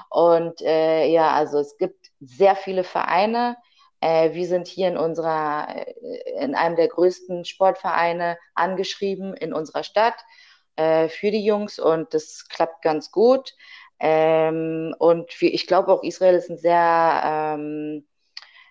Und 0.09 0.61
äh, 0.61 1.05
ja, 1.07 1.31
also 1.31 1.59
es 1.59 1.77
gibt 1.77 2.07
sehr 2.19 2.55
viele 2.55 2.83
Vereine. 2.83 3.57
Äh, 4.01 4.33
wir 4.33 4.47
sind 4.47 4.67
hier 4.67 4.87
in 4.89 4.97
unserer, 4.97 5.67
äh, 5.75 6.43
in 6.43 6.55
einem 6.55 6.75
der 6.75 6.87
größten 6.87 7.45
Sportvereine 7.45 8.37
angeschrieben 8.55 9.33
in 9.33 9.53
unserer 9.53 9.83
Stadt 9.83 10.15
äh, 10.75 11.09
für 11.09 11.31
die 11.31 11.43
Jungs 11.45 11.79
und 11.79 12.13
das 12.13 12.47
klappt 12.49 12.81
ganz 12.83 13.11
gut. 13.11 13.53
Ähm, 13.99 14.93
und 14.99 15.29
wir, 15.41 15.53
ich 15.53 15.65
glaube 15.67 15.91
auch 15.91 16.03
Israel 16.03 16.35
ist 16.35 16.49
ein 16.49 16.57
sehr 16.59 17.21
ähm, 17.57 18.07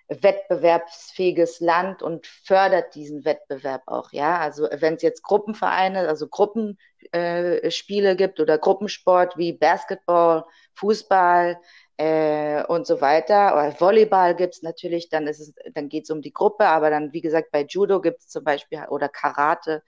wettbewerbsfähiges 0.09 1.59
Land 1.59 2.01
und 2.01 2.27
fördert 2.27 2.95
diesen 2.95 3.25
Wettbewerb 3.25 3.83
auch, 3.87 4.11
ja. 4.13 4.39
Also 4.39 4.67
wenn 4.71 4.95
es 4.95 5.01
jetzt 5.01 5.21
Gruppenvereine, 5.23 6.07
also 6.07 6.27
Gruppenspiele 6.27 8.11
äh, 8.11 8.15
gibt 8.15 8.39
oder 8.39 8.57
Gruppensport 8.57 9.37
wie 9.37 9.53
Basketball, 9.53 10.45
Fußball 10.75 11.59
äh, 11.97 12.63
und 12.65 12.87
so 12.87 13.01
weiter, 13.01 13.53
oder 13.53 13.79
Volleyball 13.79 14.35
gibt 14.35 14.55
es 14.55 14.61
natürlich, 14.61 15.09
dann 15.09 15.27
ist 15.27 15.39
es, 15.41 15.53
dann 15.73 15.89
geht 15.89 16.05
es 16.05 16.09
um 16.09 16.21
die 16.21 16.33
Gruppe, 16.33 16.65
aber 16.67 16.89
dann, 16.89 17.11
wie 17.11 17.21
gesagt, 17.21 17.51
bei 17.51 17.65
Judo 17.67 17.99
gibt 18.01 18.19
es 18.19 18.27
zum 18.29 18.43
Beispiel 18.43 18.85
oder 18.89 19.09
Karate, 19.09 19.83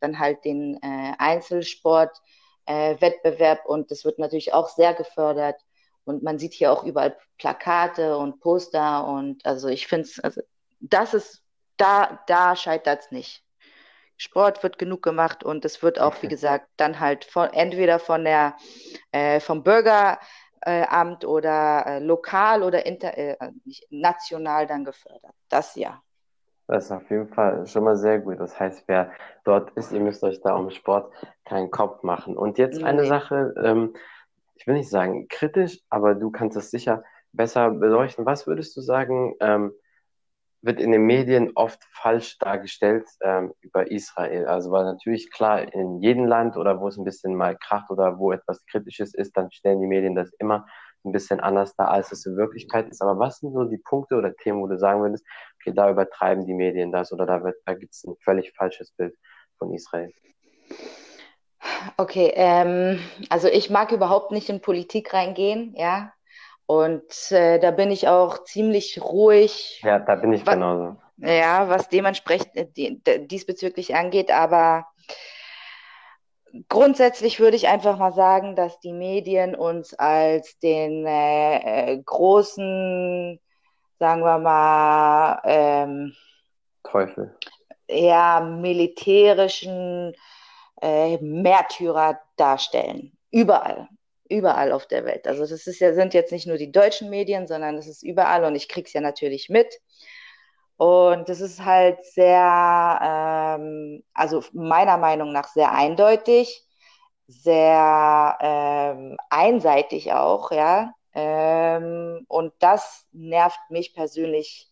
dann 0.00 0.18
halt 0.18 0.44
den 0.44 0.78
äh, 0.82 1.12
Einzelsport. 1.18 2.16
Äh, 2.64 3.00
Wettbewerb 3.00 3.66
und 3.66 3.90
das 3.90 4.04
wird 4.04 4.20
natürlich 4.20 4.54
auch 4.54 4.68
sehr 4.68 4.94
gefördert. 4.94 5.56
Und 6.04 6.22
man 6.22 6.38
sieht 6.38 6.52
hier 6.52 6.72
auch 6.72 6.84
überall 6.84 7.16
Plakate 7.38 8.16
und 8.16 8.40
Poster 8.40 9.06
und 9.06 9.44
also 9.44 9.68
ich 9.68 9.86
finde 9.86 10.04
es, 10.04 10.20
also 10.20 10.42
das 10.80 11.14
ist, 11.14 11.42
da, 11.76 12.20
da 12.26 12.56
scheitert 12.56 13.00
es 13.00 13.10
nicht. 13.10 13.44
Sport 14.16 14.62
wird 14.62 14.78
genug 14.78 15.02
gemacht 15.02 15.42
und 15.42 15.64
es 15.64 15.82
wird 15.82 16.00
auch, 16.00 16.22
wie 16.22 16.28
gesagt, 16.28 16.68
dann 16.76 17.00
halt 17.00 17.24
von, 17.24 17.48
entweder 17.52 17.98
von 17.98 18.24
der, 18.24 18.56
äh, 19.10 19.40
vom 19.40 19.64
Bürgeramt 19.64 21.24
oder 21.24 21.84
äh, 21.86 21.98
lokal 21.98 22.62
oder 22.62 22.86
inter, 22.86 23.16
äh, 23.18 23.36
national 23.90 24.66
dann 24.66 24.84
gefördert. 24.84 25.34
Das 25.48 25.74
ja. 25.74 26.00
Das 26.68 26.84
ist 26.84 26.92
auf 26.92 27.10
jeden 27.10 27.28
Fall 27.28 27.66
schon 27.66 27.84
mal 27.84 27.96
sehr 27.96 28.20
gut. 28.20 28.38
Das 28.38 28.58
heißt, 28.58 28.84
wer 28.86 29.10
dort 29.44 29.70
ist, 29.72 29.92
ihr 29.92 30.00
müsst 30.00 30.22
euch 30.22 30.40
da 30.40 30.54
um 30.54 30.70
Sport 30.70 31.12
keinen 31.44 31.70
Kopf 31.70 32.02
machen. 32.04 32.36
Und 32.36 32.58
jetzt 32.58 32.82
eine 32.82 33.04
Sache, 33.04 33.54
ähm, 33.62 33.94
ich 34.54 34.66
will 34.66 34.74
nicht 34.74 34.90
sagen 34.90 35.28
kritisch, 35.28 35.80
aber 35.88 36.14
du 36.14 36.30
kannst 36.30 36.56
es 36.56 36.70
sicher 36.70 37.02
besser 37.32 37.70
beleuchten. 37.70 38.26
Was 38.26 38.46
würdest 38.46 38.76
du 38.76 38.80
sagen, 38.80 39.34
ähm, 39.40 39.72
wird 40.62 40.80
in 40.80 40.92
den 40.92 41.02
Medien 41.02 41.52
oft 41.56 41.82
falsch 41.92 42.38
dargestellt 42.38 43.08
ähm, 43.22 43.52
über 43.60 43.90
Israel? 43.90 44.46
Also 44.46 44.70
weil 44.70 44.84
natürlich 44.84 45.30
klar, 45.30 45.72
in 45.74 46.00
jedem 46.00 46.26
Land 46.26 46.56
oder 46.56 46.80
wo 46.80 46.88
es 46.88 46.96
ein 46.96 47.04
bisschen 47.04 47.34
mal 47.34 47.56
kracht 47.56 47.90
oder 47.90 48.18
wo 48.18 48.32
etwas 48.32 48.64
Kritisches 48.66 49.14
ist, 49.14 49.36
dann 49.36 49.50
stellen 49.50 49.80
die 49.80 49.88
Medien 49.88 50.14
das 50.14 50.32
immer 50.38 50.66
ein 51.04 51.12
bisschen 51.12 51.40
anders 51.40 51.74
dar, 51.74 51.90
als 51.90 52.12
es 52.12 52.26
in 52.26 52.36
Wirklichkeit 52.36 52.88
ist. 52.88 53.02
Aber 53.02 53.18
was 53.18 53.38
sind 53.38 53.52
so 53.52 53.64
die 53.64 53.78
Punkte 53.78 54.14
oder 54.16 54.34
Themen, 54.36 54.60
wo 54.60 54.68
du 54.68 54.78
sagen 54.78 55.02
würdest, 55.02 55.26
okay, 55.60 55.74
da 55.74 55.90
übertreiben 55.90 56.46
die 56.46 56.54
Medien 56.54 56.92
das 56.92 57.12
oder 57.12 57.26
da, 57.26 57.42
da 57.64 57.74
gibt 57.74 57.94
es 57.94 58.04
ein 58.04 58.14
völlig 58.22 58.52
falsches 58.56 58.92
Bild 58.92 59.16
von 59.58 59.72
Israel? 59.74 60.12
Okay, 61.96 62.32
ähm, 62.34 63.00
also 63.28 63.48
ich 63.48 63.70
mag 63.70 63.92
überhaupt 63.92 64.32
nicht 64.32 64.48
in 64.48 64.60
Politik 64.60 65.12
reingehen, 65.14 65.74
ja. 65.76 66.12
Und 66.66 67.30
äh, 67.32 67.58
da 67.58 67.70
bin 67.70 67.90
ich 67.90 68.08
auch 68.08 68.44
ziemlich 68.44 69.02
ruhig. 69.02 69.80
Ja, 69.84 69.98
da 69.98 70.14
bin 70.14 70.32
ich 70.32 70.46
was, 70.46 70.54
genauso. 70.54 70.96
Ja, 71.18 71.68
was 71.68 71.88
dementsprechend 71.88 72.56
äh, 72.56 72.66
die, 72.66 73.02
diesbezüglich 73.26 73.94
angeht, 73.94 74.30
aber 74.30 74.86
grundsätzlich 76.68 77.40
würde 77.40 77.56
ich 77.56 77.68
einfach 77.68 77.98
mal 77.98 78.12
sagen, 78.12 78.56
dass 78.56 78.78
die 78.80 78.92
Medien 78.92 79.54
uns 79.54 79.94
als 79.94 80.58
den 80.58 81.06
äh, 81.06 81.92
äh 81.92 82.02
großen, 82.02 83.40
sagen 83.98 84.22
wir 84.22 84.38
mal, 84.38 85.42
ähm, 85.44 86.14
Teufel. 86.84 87.36
Ja, 87.88 88.40
militärischen 88.40 90.14
äh, 90.82 91.16
Märtyrer 91.18 92.20
darstellen. 92.36 93.16
Überall. 93.30 93.88
Überall 94.28 94.72
auf 94.72 94.86
der 94.86 95.04
Welt. 95.04 95.26
Also 95.26 95.42
das 95.42 95.66
ist 95.66 95.80
ja, 95.80 95.94
sind 95.94 96.14
jetzt 96.14 96.32
nicht 96.32 96.46
nur 96.46 96.56
die 96.56 96.72
deutschen 96.72 97.08
Medien, 97.10 97.46
sondern 97.46 97.76
es 97.76 97.86
ist 97.86 98.02
überall 98.02 98.44
und 98.44 98.56
ich 98.56 98.68
krieg's 98.68 98.92
ja 98.92 99.00
natürlich 99.00 99.48
mit. 99.48 99.80
Und 100.76 101.28
das 101.28 101.40
ist 101.40 101.64
halt 101.64 102.04
sehr, 102.04 102.98
ähm, 103.02 104.02
also 104.14 104.42
meiner 104.52 104.96
Meinung 104.96 105.32
nach 105.32 105.48
sehr 105.48 105.72
eindeutig, 105.72 106.66
sehr 107.28 108.38
ähm, 108.40 109.16
einseitig 109.30 110.12
auch, 110.12 110.50
ja. 110.50 110.92
Ähm, 111.14 112.24
und 112.26 112.52
das 112.58 113.06
nervt 113.12 113.60
mich 113.70 113.94
persönlich 113.94 114.68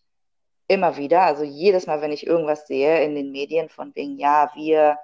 immer 0.67 0.97
wieder. 0.97 1.21
Also 1.21 1.43
jedes 1.43 1.87
Mal, 1.87 2.01
wenn 2.01 2.11
ich 2.11 2.25
irgendwas 2.27 2.67
sehe 2.67 3.03
in 3.03 3.15
den 3.15 3.31
Medien 3.31 3.69
von 3.69 3.93
wegen, 3.95 4.17
ja, 4.19 4.51
wir 4.55 4.97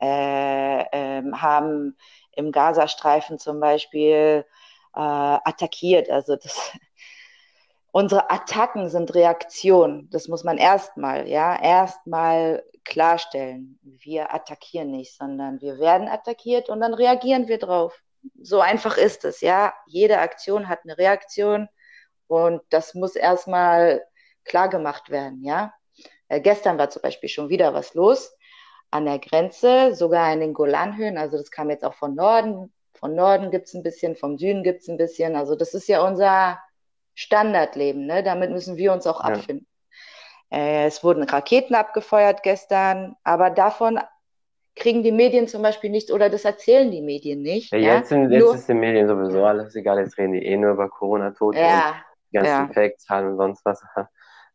äh, 0.00 0.80
äh, 0.80 1.22
haben 1.32 1.96
im 2.32 2.52
Gazastreifen 2.52 3.38
zum 3.38 3.60
Beispiel 3.60 4.44
äh, 4.94 5.00
attackiert. 5.00 6.10
Also 6.10 6.36
das, 6.36 6.72
unsere 7.92 8.30
Attacken 8.30 8.88
sind 8.90 9.14
Reaktionen. 9.14 10.08
Das 10.10 10.28
muss 10.28 10.44
man 10.44 10.58
erstmal, 10.58 11.28
ja, 11.28 11.60
erstmal 11.60 12.62
klarstellen. 12.84 13.78
Wir 13.82 14.32
attackieren 14.34 14.90
nicht, 14.90 15.16
sondern 15.16 15.60
wir 15.60 15.78
werden 15.78 16.08
attackiert 16.08 16.68
und 16.68 16.80
dann 16.80 16.94
reagieren 16.94 17.48
wir 17.48 17.58
drauf. 17.58 18.00
So 18.40 18.60
einfach 18.60 18.96
ist 18.96 19.24
es, 19.24 19.40
ja. 19.40 19.74
Jede 19.86 20.18
Aktion 20.18 20.68
hat 20.68 20.80
eine 20.84 20.98
Reaktion 20.98 21.68
und 22.26 22.62
das 22.70 22.94
muss 22.94 23.16
erstmal 23.16 24.04
klar 24.44 24.68
gemacht 24.68 25.10
werden, 25.10 25.42
ja. 25.44 25.72
Äh, 26.28 26.40
gestern 26.40 26.78
war 26.78 26.90
zum 26.90 27.02
Beispiel 27.02 27.28
schon 27.28 27.48
wieder 27.48 27.74
was 27.74 27.94
los 27.94 28.36
an 28.90 29.04
der 29.04 29.18
Grenze, 29.18 29.94
sogar 29.94 30.32
in 30.32 30.40
den 30.40 30.54
Golanhöhen. 30.54 31.18
Also 31.18 31.36
das 31.36 31.50
kam 31.50 31.70
jetzt 31.70 31.84
auch 31.84 31.94
von 31.94 32.14
Norden. 32.14 32.72
Von 32.94 33.14
Norden 33.14 33.50
gibt 33.50 33.66
es 33.66 33.74
ein 33.74 33.82
bisschen, 33.82 34.16
vom 34.16 34.38
Süden 34.38 34.62
gibt 34.62 34.82
es 34.82 34.88
ein 34.88 34.96
bisschen. 34.96 35.36
Also 35.36 35.54
das 35.54 35.74
ist 35.74 35.88
ja 35.88 36.06
unser 36.06 36.58
Standardleben. 37.14 38.06
Ne? 38.06 38.22
Damit 38.22 38.50
müssen 38.50 38.76
wir 38.76 38.92
uns 38.92 39.06
auch 39.06 39.22
ja. 39.22 39.34
abfinden. 39.34 39.66
Äh, 40.50 40.86
es 40.86 41.02
wurden 41.02 41.24
Raketen 41.24 41.74
abgefeuert 41.74 42.42
gestern, 42.42 43.16
aber 43.24 43.50
davon 43.50 43.98
kriegen 44.76 45.02
die 45.02 45.12
Medien 45.12 45.48
zum 45.48 45.62
Beispiel 45.62 45.90
nicht 45.90 46.12
oder 46.12 46.30
das 46.30 46.44
erzählen 46.44 46.90
die 46.90 47.00
Medien 47.00 47.42
nicht. 47.42 47.72
Ja, 47.72 47.78
jetzt, 47.78 48.10
sind, 48.10 48.30
jetzt 48.30 48.42
nur, 48.42 48.54
ist 48.54 48.68
den 48.68 48.78
Medien 48.78 49.08
sowieso 49.08 49.44
alles 49.44 49.74
egal, 49.74 49.98
jetzt 49.98 50.18
reden 50.18 50.34
die 50.34 50.44
eh 50.44 50.56
nur 50.56 50.72
über 50.72 50.88
Corona-Tote 50.88 51.58
ja, 51.58 51.88
und 51.88 51.94
die 52.30 52.36
ganzen 52.36 52.50
ja. 52.50 52.70
Fake-Zahlen 52.72 53.28
und 53.30 53.36
sonst 53.38 53.64
was. 53.64 53.82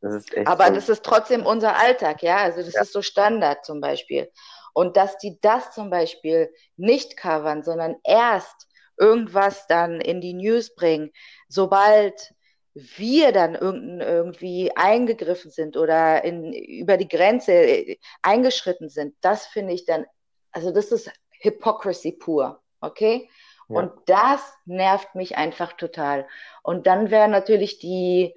Das 0.02 0.26
Aber 0.46 0.68
so. 0.68 0.74
das 0.74 0.90
ist 0.90 1.04
trotzdem 1.04 1.46
unser 1.46 1.78
Alltag, 1.78 2.24
ja. 2.24 2.38
Also 2.38 2.62
das 2.62 2.74
ja. 2.74 2.82
ist 2.82 2.94
so 2.94 3.02
Standard 3.02 3.66
zum 3.66 3.82
Beispiel. 3.82 4.32
Und 4.74 4.98
dass 4.98 5.18
die 5.18 5.38
das 5.42 5.72
zum 5.72 5.90
Beispiel 5.90 6.54
nicht 6.76 7.18
covern, 7.18 7.64
sondern 7.64 7.96
erst 8.04 8.68
irgendwas 8.98 9.68
dann 9.68 10.02
in 10.02 10.22
die 10.22 10.34
News 10.34 10.74
bringen, 10.76 11.12
sobald 11.48 12.34
wir 12.74 13.32
dann 13.32 13.56
irgendwie 13.56 14.72
eingegriffen 14.76 15.52
sind 15.52 15.76
oder 15.76 16.24
in, 16.24 16.54
über 16.54 16.98
die 16.98 17.08
Grenze 17.08 17.52
äh, 17.52 17.98
eingeschritten 18.22 18.90
sind, 18.90 19.16
das 19.22 19.46
finde 19.46 19.74
ich 19.74 19.86
dann, 19.86 20.06
also 20.52 20.72
das 20.72 20.92
ist 20.92 21.12
Hypocrisy 21.42 22.14
pur, 22.14 22.62
okay? 22.80 23.30
Ja. 23.68 23.78
Und 23.78 23.92
das 24.06 24.42
nervt 24.66 25.16
mich 25.16 25.38
einfach 25.38 25.74
total. 25.74 26.28
Und 26.64 26.88
dann 26.88 27.12
wäre 27.12 27.28
natürlich 27.28 27.80
die, 27.80 28.34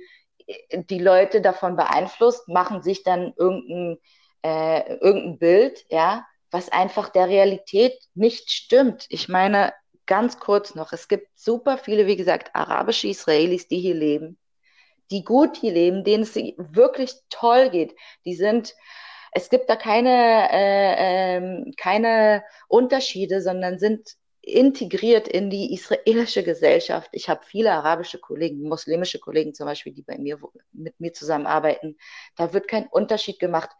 die 0.72 0.98
Leute 0.98 1.40
davon 1.40 1.76
beeinflusst, 1.76 2.48
machen 2.48 2.82
sich 2.82 3.02
dann 3.02 3.32
irgendein, 3.36 3.98
äh, 4.42 4.94
irgendein 4.96 5.38
Bild, 5.38 5.86
ja, 5.88 6.26
was 6.50 6.70
einfach 6.70 7.08
der 7.08 7.28
Realität 7.28 7.98
nicht 8.14 8.50
stimmt. 8.50 9.06
Ich 9.08 9.28
meine, 9.28 9.72
ganz 10.06 10.38
kurz 10.38 10.74
noch, 10.74 10.92
es 10.92 11.08
gibt 11.08 11.28
super 11.38 11.78
viele, 11.78 12.06
wie 12.06 12.16
gesagt, 12.16 12.54
arabische 12.54 13.08
Israelis, 13.08 13.68
die 13.68 13.80
hier 13.80 13.94
leben, 13.94 14.38
die 15.10 15.24
gut 15.24 15.56
hier 15.56 15.72
leben, 15.72 16.04
denen 16.04 16.22
es 16.24 16.34
wirklich 16.36 17.14
toll 17.30 17.70
geht. 17.70 17.94
Die 18.24 18.34
sind, 18.34 18.74
es 19.32 19.48
gibt 19.48 19.68
da 19.68 19.76
keine, 19.76 20.48
äh, 20.52 21.36
äh, 21.38 21.72
keine 21.76 22.44
Unterschiede, 22.68 23.40
sondern 23.40 23.78
sind 23.78 24.16
integriert 24.46 25.28
in 25.28 25.50
die 25.50 25.72
israelische 25.72 26.42
Gesellschaft. 26.42 27.08
Ich 27.12 27.28
habe 27.28 27.40
viele 27.44 27.72
arabische 27.72 28.18
Kollegen, 28.18 28.68
muslimische 28.68 29.18
Kollegen 29.18 29.54
zum 29.54 29.66
Beispiel, 29.66 29.92
die 29.92 30.02
bei 30.02 30.18
mir 30.18 30.38
mit 30.72 30.98
mir 31.00 31.12
zusammenarbeiten. 31.12 31.96
Da 32.36 32.52
wird 32.52 32.68
kein 32.68 32.86
Unterschied 32.86 33.38
gemacht. 33.38 33.70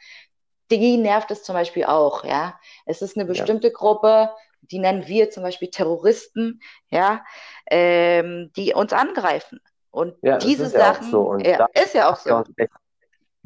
Die 0.71 0.97
nervt 0.97 1.31
es 1.31 1.43
zum 1.43 1.55
Beispiel 1.55 1.85
auch, 1.85 2.25
ja. 2.25 2.59
Es 2.87 3.03
ist 3.03 3.17
eine 3.17 3.27
bestimmte 3.27 3.69
ja. 3.69 3.73
Gruppe, 3.75 4.31
die 4.63 4.79
nennen 4.79 5.07
wir 5.07 5.31
zum 5.31 5.43
Beispiel 5.43 5.69
Terroristen, 5.69 6.61
ja, 6.89 7.25
ähm, 7.71 8.51
die 8.57 8.73
uns 8.73 8.93
angreifen. 8.93 9.61
Und 9.91 10.17
ja, 10.23 10.39
diese 10.39 10.69
Sachen, 10.69 11.05
ja, 11.05 11.11
so. 11.11 11.39
ja 11.39 11.67
ist 11.75 11.95
ja 11.95 12.11
auch 12.11 12.17
so. 12.17 12.43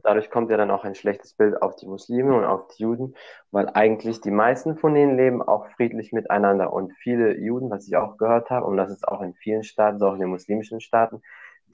Dadurch 0.02 0.30
kommt 0.30 0.50
ja 0.50 0.56
dann 0.56 0.70
auch 0.70 0.84
ein 0.84 0.94
schlechtes 0.94 1.34
Bild 1.34 1.60
auf 1.60 1.76
die 1.76 1.86
Muslime 1.86 2.34
und 2.36 2.44
auf 2.44 2.68
die 2.68 2.82
Juden, 2.82 3.14
weil 3.50 3.68
eigentlich 3.68 4.20
die 4.20 4.30
meisten 4.30 4.76
von 4.76 4.94
denen 4.94 5.16
leben 5.16 5.42
auch 5.42 5.66
friedlich 5.76 6.12
miteinander. 6.12 6.72
Und 6.72 6.92
viele 6.94 7.36
Juden, 7.38 7.70
was 7.70 7.86
ich 7.88 7.96
auch 7.96 8.16
gehört 8.16 8.50
habe, 8.50 8.66
und 8.66 8.76
das 8.76 8.90
ist 8.90 9.06
auch 9.06 9.20
in 9.22 9.34
vielen 9.34 9.64
Staaten, 9.64 9.98
so 9.98 10.06
auch 10.08 10.14
in 10.14 10.20
den 10.20 10.30
muslimischen 10.30 10.80
Staaten, 10.80 11.20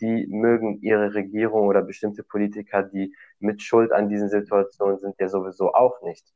die 0.01 0.27
mögen 0.29 0.81
ihre 0.81 1.15
Regierung 1.15 1.69
oder 1.69 1.83
bestimmte 1.83 2.23
Politiker, 2.23 2.83
die 2.83 3.15
mit 3.39 3.63
Schuld 3.63 3.93
an 3.93 4.09
diesen 4.09 4.29
Situationen 4.29 4.99
sind, 4.99 5.15
ja 5.19 5.29
sowieso 5.29 5.73
auch 5.73 6.03
nicht. 6.03 6.27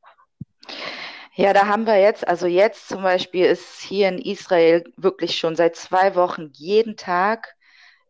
Ja, 1.33 1.53
da 1.53 1.67
haben 1.67 1.85
wir 1.85 1.99
jetzt, 1.99 2.27
also 2.27 2.47
jetzt 2.47 2.89
zum 2.89 3.01
Beispiel 3.01 3.45
ist 3.45 3.79
hier 3.79 4.09
in 4.09 4.17
Israel 4.17 4.83
wirklich 4.97 5.37
schon 5.37 5.55
seit 5.55 5.75
zwei 5.75 6.15
Wochen 6.15 6.49
jeden 6.53 6.97
Tag 6.97 7.55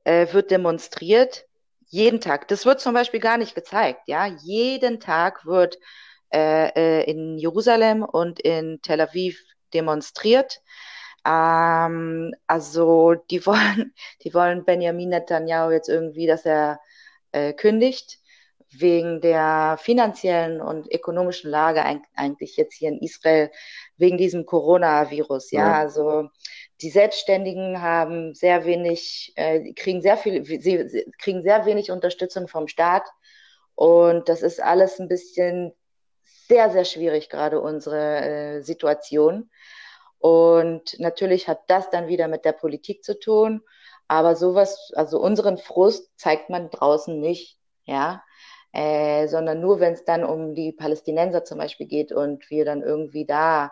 äh, 0.03 0.33
wird 0.33 0.51
demonstriert 0.51 1.45
jeden 1.89 2.21
Tag. 2.21 2.47
Das 2.47 2.65
wird 2.65 2.79
zum 2.79 2.93
Beispiel 2.93 3.19
gar 3.19 3.37
nicht 3.37 3.55
gezeigt. 3.55 4.01
Ja, 4.07 4.25
jeden 4.25 4.99
Tag 4.99 5.45
wird 5.45 5.77
äh, 6.31 6.69
äh 7.01 7.03
in 7.09 7.37
Jerusalem 7.37 8.03
und 8.03 8.39
in 8.39 8.79
Tel 8.81 9.01
Aviv 9.01 9.41
demonstriert. 9.73 10.61
Ähm, 11.25 12.33
also 12.47 13.15
die 13.29 13.45
wollen, 13.45 13.93
die 14.23 14.33
wollen 14.33 14.65
Benjamin 14.65 15.09
Netanyahu 15.09 15.71
jetzt 15.71 15.89
irgendwie, 15.89 16.27
dass 16.27 16.45
er 16.45 16.79
äh, 17.31 17.53
kündigt 17.53 18.19
wegen 18.71 19.19
der 19.21 19.77
finanziellen 19.81 20.61
und 20.61 20.93
ökonomischen 20.93 21.49
Lage 21.49 21.83
eigentlich 22.15 22.55
jetzt 22.55 22.75
hier 22.75 22.89
in 22.89 22.99
Israel 22.99 23.49
wegen 23.97 24.17
diesem 24.17 24.45
Coronavirus. 24.45 25.51
Ja, 25.51 25.67
ja. 25.67 25.73
also 25.79 26.29
die 26.81 26.89
Selbstständigen 26.89 27.81
haben 27.81 28.33
sehr 28.33 28.65
wenig, 28.65 29.33
äh, 29.35 29.73
kriegen 29.73 30.01
sehr 30.01 30.17
viel, 30.17 30.45
sie, 30.45 30.87
sie 30.87 31.11
kriegen 31.17 31.43
sehr 31.43 31.65
wenig 31.65 31.91
Unterstützung 31.91 32.47
vom 32.47 32.67
Staat 32.67 33.03
und 33.75 34.29
das 34.29 34.41
ist 34.41 34.61
alles 34.61 34.99
ein 34.99 35.07
bisschen 35.07 35.73
sehr, 36.23 36.69
sehr 36.71 36.85
schwierig 36.85 37.29
gerade 37.29 37.61
unsere 37.61 38.57
äh, 38.57 38.61
Situation. 38.61 39.49
Und 40.17 40.99
natürlich 40.99 41.47
hat 41.47 41.61
das 41.67 41.89
dann 41.89 42.07
wieder 42.07 42.27
mit 42.27 42.43
der 42.43 42.51
Politik 42.51 43.03
zu 43.03 43.17
tun. 43.17 43.61
Aber 44.07 44.35
sowas, 44.35 44.91
also 44.95 45.19
unseren 45.19 45.57
Frust 45.57 46.11
zeigt 46.19 46.49
man 46.49 46.69
draußen 46.71 47.19
nicht, 47.19 47.57
ja, 47.85 48.23
äh, 48.73 49.27
sondern 49.27 49.61
nur, 49.61 49.79
wenn 49.79 49.93
es 49.93 50.03
dann 50.03 50.23
um 50.23 50.55
die 50.55 50.71
Palästinenser 50.71 51.43
zum 51.43 51.59
Beispiel 51.59 51.87
geht 51.87 52.11
und 52.11 52.49
wir 52.49 52.65
dann 52.65 52.81
irgendwie 52.81 53.25
da 53.25 53.71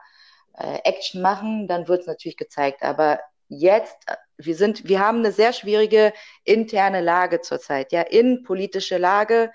äh, 0.57 0.79
Action 0.83 1.21
machen, 1.21 1.67
dann 1.67 1.87
wird 1.87 2.01
es 2.01 2.07
natürlich 2.07 2.37
gezeigt. 2.37 2.83
Aber 2.83 3.19
jetzt, 3.47 3.97
wir 4.37 4.55
sind, 4.55 4.87
wir 4.87 4.99
haben 4.99 5.19
eine 5.19 5.31
sehr 5.31 5.53
schwierige 5.53 6.13
interne 6.43 7.01
Lage 7.01 7.41
zurzeit, 7.41 7.91
ja, 7.91 8.01
innenpolitische 8.01 8.97
Lage 8.97 9.51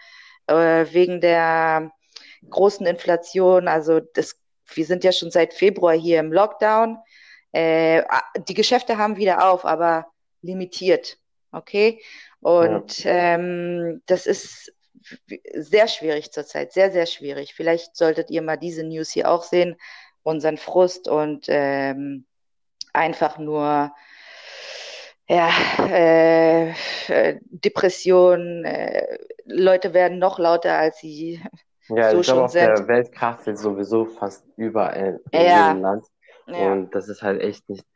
äh, 0.47 0.87
wegen 0.91 1.21
der 1.21 1.93
großen 2.49 2.87
Inflation. 2.87 3.69
Also 3.69 4.01
das, 4.01 4.37
wir 4.75 4.87
sind 4.87 5.05
ja 5.05 5.13
schon 5.13 5.31
seit 5.31 5.55
Februar 5.55 5.95
hier 5.95 6.21
im 6.21 6.33
Lockdown. 6.33 6.99
Äh, 7.53 8.03
die 8.49 8.55
Geschäfte 8.55 8.99
haben 8.99 9.17
wieder 9.17 9.51
auf, 9.51 9.65
aber 9.65 10.07
limitiert. 10.41 11.19
Okay. 11.53 12.03
Und 12.41 13.05
ja. 13.05 13.35
ähm, 13.35 14.03
das 14.07 14.27
ist 14.27 14.73
sehr 15.55 15.89
schwierig 15.89 16.33
zurzeit, 16.33 16.73
sehr, 16.73 16.91
sehr 16.91 17.07
schwierig. 17.07 17.55
Vielleicht 17.55 17.97
solltet 17.97 18.31
ihr 18.31 18.43
mal 18.43 18.57
diese 18.57 18.85
News 18.85 19.11
hier 19.11 19.31
auch 19.31 19.43
sehen, 19.43 19.77
unseren 20.23 20.57
Frust 20.57 21.09
und 21.09 21.47
ähm, 21.49 22.27
einfach 22.93 23.39
nur 23.39 23.93
ja, 25.29 25.51
äh, 25.79 26.71
äh, 27.09 27.39
Depression, 27.45 28.65
äh, 28.65 29.19
Leute 29.45 29.95
werden 29.95 30.19
noch 30.19 30.39
lauter, 30.39 30.77
als 30.77 30.99
sie 30.99 31.41
ja, 31.89 32.11
so 32.11 32.21
ich 32.21 32.27
glaube, 32.27 32.45
auf 32.45 32.51
sind. 32.53 32.67
der 32.67 32.89
Welt 32.89 33.13
kracht 33.13 33.47
es 33.47 33.61
sowieso 33.61 34.07
fast 34.07 34.47
überall 34.57 35.21
in 35.31 35.41
ja. 35.41 35.69
jedem 35.69 35.83
Land. 35.83 36.07
Ja. 36.47 36.73
Und 36.73 36.95
das 36.95 37.09
ist 37.09 37.23
halt 37.23 37.41
echt 37.41 37.69
nicht, 37.69 37.87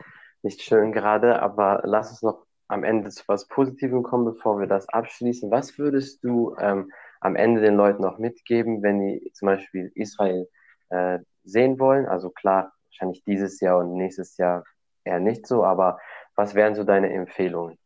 nicht 0.43 0.62
schön 0.62 0.93
gerade. 0.93 1.43
Aber 1.43 1.83
lass 1.85 2.11
uns 2.11 2.23
noch 2.23 2.47
am 2.69 2.85
Ende 2.85 3.11
zu 3.11 3.23
was 3.27 3.47
Positivem 3.47 4.03
kommen, 4.03 4.25
bevor 4.25 4.59
wir 4.59 4.67
das 4.67 4.89
abschließen. 4.89 5.51
Was 5.51 5.79
würdest 5.79 6.25
du 6.25 6.57
ähm, 6.59 6.91
am 7.21 7.37
Ende 7.37 7.61
den 7.61 7.77
Leuten 7.77 8.03
noch 8.03 8.19
mitgeben, 8.19 8.83
wenn 8.83 9.01
die 9.01 9.33
zum 9.33 9.47
Beispiel 9.47 9.91
Israel 9.95 10.49
äh, 10.90 11.18
sehen 11.44 11.79
wollen? 11.79 12.07
Also 12.07 12.31
klar, 12.31 12.72
wahrscheinlich 12.87 13.25
dieses 13.25 13.61
Jahr 13.61 13.79
und 13.79 13.94
nächstes 13.94 14.37
Jahr 14.37 14.64
eher 15.05 15.20
nicht 15.20 15.46
so, 15.46 15.64
aber 15.64 15.99
was 16.35 16.55
wären 16.55 16.75
so 16.75 16.85
deine 16.85 17.12
Empfehlungen? 17.12 17.79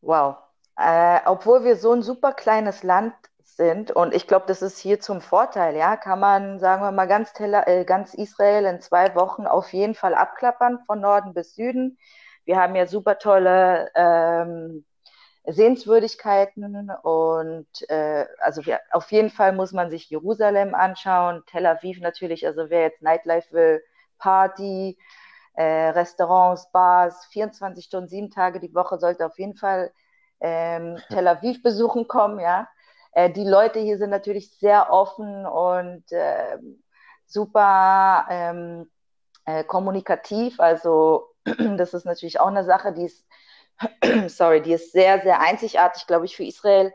Wow. 0.00 0.36
Äh, 0.76 1.20
obwohl 1.26 1.64
wir 1.64 1.76
so 1.76 1.92
ein 1.92 2.02
super 2.02 2.32
kleines 2.32 2.82
Land 2.82 3.14
sind 3.44 3.90
und 3.90 4.14
ich 4.14 4.26
glaube, 4.26 4.46
das 4.46 4.62
ist 4.62 4.78
hier 4.78 5.00
zum 5.00 5.20
Vorteil, 5.20 5.76
ja, 5.76 5.96
kann 5.96 6.20
man, 6.20 6.58
sagen 6.58 6.82
wir 6.82 6.92
mal, 6.92 7.06
ganz, 7.06 7.32
äh, 7.38 7.84
ganz 7.84 8.14
Israel 8.14 8.64
in 8.64 8.80
zwei 8.80 9.14
Wochen 9.14 9.46
auf 9.46 9.72
jeden 9.72 9.94
Fall 9.94 10.14
abklappern, 10.14 10.80
von 10.86 11.00
Norden 11.00 11.34
bis 11.34 11.54
Süden. 11.54 11.98
Wir 12.46 12.58
haben 12.58 12.74
ja 12.74 12.86
super 12.86 13.18
tolle 13.18 13.90
ähm, 13.94 14.84
Sehenswürdigkeiten 15.52 16.90
und 17.02 17.66
äh, 17.88 18.26
also 18.40 18.64
wir, 18.66 18.80
auf 18.90 19.10
jeden 19.12 19.30
Fall 19.30 19.52
muss 19.52 19.72
man 19.72 19.90
sich 19.90 20.10
Jerusalem 20.10 20.74
anschauen, 20.74 21.42
Tel 21.46 21.66
Aviv 21.66 22.00
natürlich, 22.00 22.46
also 22.46 22.70
wer 22.70 22.82
jetzt 22.82 23.02
Nightlife 23.02 23.52
will, 23.52 23.82
Party, 24.18 24.98
äh, 25.54 25.90
Restaurants, 25.90 26.70
Bars, 26.72 27.26
24 27.26 27.84
Stunden, 27.84 28.08
sieben 28.08 28.30
Tage 28.30 28.60
die 28.60 28.74
Woche 28.74 28.98
sollte 28.98 29.26
auf 29.26 29.38
jeden 29.38 29.56
Fall 29.56 29.92
ähm, 30.40 30.98
Tel 31.10 31.28
Aviv 31.28 31.62
besuchen 31.62 32.08
kommen, 32.08 32.40
ja. 32.40 32.68
Äh, 33.12 33.30
die 33.30 33.44
Leute 33.44 33.80
hier 33.80 33.98
sind 33.98 34.10
natürlich 34.10 34.56
sehr 34.58 34.92
offen 34.92 35.46
und 35.46 36.10
äh, 36.12 36.58
super 37.26 38.26
ähm, 38.30 38.90
äh, 39.44 39.64
kommunikativ, 39.64 40.60
also 40.60 41.28
das 41.76 41.94
ist 41.94 42.04
natürlich 42.04 42.40
auch 42.40 42.48
eine 42.48 42.64
Sache, 42.64 42.92
die 42.92 43.04
ist 43.04 43.26
sorry, 44.28 44.62
die 44.62 44.72
ist 44.72 44.92
sehr, 44.92 45.20
sehr 45.22 45.40
einzigartig, 45.40 46.06
glaube 46.06 46.26
ich, 46.26 46.36
für 46.36 46.44
Israel. 46.44 46.92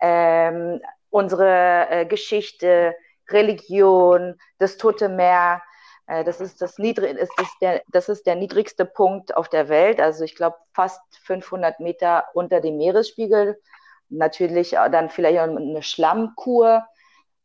Ähm, 0.00 0.80
unsere 1.10 1.88
äh, 1.90 2.06
Geschichte, 2.06 2.96
Religion, 3.30 4.38
das 4.58 4.76
Tote 4.76 5.08
Meer, 5.08 5.62
äh, 6.06 6.24
das 6.24 6.40
ist 6.40 6.60
das, 6.60 6.78
niedrig, 6.78 7.16
ist 7.16 7.32
das, 7.36 7.48
der, 7.60 7.82
das 7.88 8.08
ist 8.08 8.26
der 8.26 8.36
niedrigste 8.36 8.84
Punkt 8.84 9.36
auf 9.36 9.48
der 9.48 9.68
Welt. 9.68 10.00
Also 10.00 10.24
ich 10.24 10.34
glaube 10.34 10.56
fast 10.72 11.00
500 11.24 11.80
Meter 11.80 12.24
unter 12.34 12.60
dem 12.60 12.76
Meeresspiegel. 12.78 13.60
Natürlich 14.08 14.72
dann 14.72 15.08
vielleicht 15.08 15.38
auch 15.38 15.44
eine 15.44 15.82
Schlammkur 15.82 16.86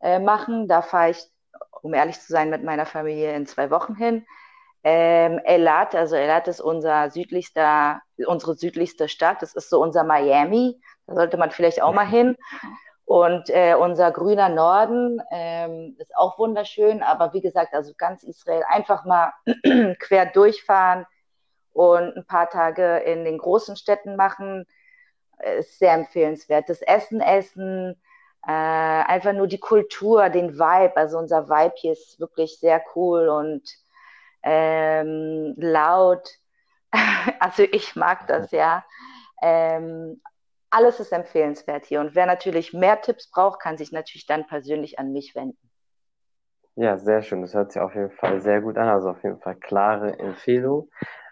äh, 0.01 0.19
machen. 0.19 0.67
Da 0.67 0.81
fahre 0.81 1.11
ich, 1.11 1.23
um 1.81 1.93
ehrlich 1.93 2.19
zu 2.19 2.31
sein, 2.31 2.49
mit 2.49 2.63
meiner 2.63 2.85
Familie 2.85 3.33
in 3.35 3.45
zwei 3.45 3.69
Wochen 3.71 3.95
hin. 3.95 4.25
Ähm, 4.89 5.39
Elat, 5.43 5.95
also 5.95 6.15
Elat 6.15 6.47
ist 6.47 6.61
unser 6.61 7.09
südlichster, 7.09 8.01
unsere 8.25 8.55
südlichste 8.55 9.09
Stadt. 9.09 9.41
Das 9.41 9.53
ist 9.53 9.69
so 9.69 9.81
unser 9.81 10.05
Miami. 10.05 10.79
Da 11.07 11.15
sollte 11.15 11.35
man 11.35 11.51
vielleicht 11.51 11.81
auch 11.81 11.91
mal 11.91 12.07
hin. 12.07 12.37
Und 13.03 13.49
äh, 13.49 13.75
unser 13.75 14.13
grüner 14.13 14.47
Norden 14.47 15.21
ähm, 15.29 15.97
ist 15.99 16.15
auch 16.15 16.39
wunderschön, 16.39 17.03
aber 17.03 17.33
wie 17.33 17.41
gesagt, 17.41 17.73
also 17.73 17.91
ganz 17.97 18.23
Israel 18.23 18.63
einfach 18.65 19.03
mal 19.03 19.33
quer 19.99 20.25
durchfahren 20.25 21.05
und 21.73 22.15
ein 22.15 22.25
paar 22.25 22.49
Tage 22.49 22.99
in 22.99 23.25
den 23.25 23.39
großen 23.39 23.75
Städten 23.75 24.15
machen, 24.15 24.65
ist 25.59 25.79
sehr 25.79 25.95
empfehlenswert. 25.95 26.69
Das 26.69 26.81
Essen 26.81 27.19
essen, 27.19 28.01
äh, 28.47 28.51
einfach 28.51 29.33
nur 29.33 29.47
die 29.47 29.59
Kultur, 29.59 30.29
den 30.29 30.57
Vibe. 30.57 30.95
Also 30.95 31.17
unser 31.17 31.49
Vibe 31.49 31.75
hier 31.75 31.91
ist 31.91 32.21
wirklich 32.21 32.57
sehr 32.61 32.81
cool 32.95 33.27
und 33.27 33.69
ähm, 34.47 35.53
laut. 35.57 36.29
Also 37.39 37.63
ich 37.63 37.95
mag 37.95 38.25
das 38.27 38.51
ja. 38.51 38.83
Ähm, 39.41 40.21
alles 40.69 40.99
ist 40.99 41.11
empfehlenswert 41.11 41.85
hier. 41.85 41.99
Und 41.99 42.15
wer 42.15 42.25
natürlich 42.25 42.73
mehr 42.73 43.01
Tipps 43.01 43.29
braucht, 43.29 43.59
kann 43.59 43.77
sich 43.77 43.91
natürlich 43.91 44.25
dann 44.25 44.47
persönlich 44.47 44.97
an 44.97 45.11
mich 45.11 45.35
wenden. 45.35 45.69
Ja, 46.75 46.97
sehr 46.97 47.21
schön. 47.21 47.41
Das 47.41 47.53
hört 47.53 47.71
sich 47.71 47.81
auf 47.81 47.93
jeden 47.95 48.11
Fall 48.11 48.41
sehr 48.41 48.61
gut 48.61 48.77
an. 48.77 48.87
Also 48.87 49.09
auf 49.09 49.21
jeden 49.23 49.39
Fall 49.39 49.55
klare 49.55 50.17
Empfehlung. 50.19 50.89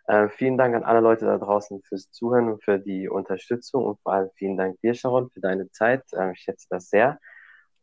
Äh, 0.08 0.28
vielen 0.30 0.58
Dank 0.58 0.76
an 0.76 0.84
alle 0.84 1.00
Leute 1.00 1.26
da 1.26 1.38
draußen 1.38 1.82
fürs 1.84 2.12
Zuhören 2.12 2.52
und 2.52 2.64
für 2.64 2.80
die 2.80 3.10
Unterstützung 3.10 3.86
und 3.86 4.00
vor 4.02 4.14
allem 4.14 4.30
vielen 4.36 4.58
Dank 4.58 4.80
dir, 4.82 4.94
Sharon, 4.94 5.30
für 5.32 5.40
deine 5.40 5.70
Zeit. 5.72 6.04
Äh, 6.14 6.32
ich 6.32 6.40
schätze 6.40 6.68
das 6.70 6.90
sehr. 6.90 7.20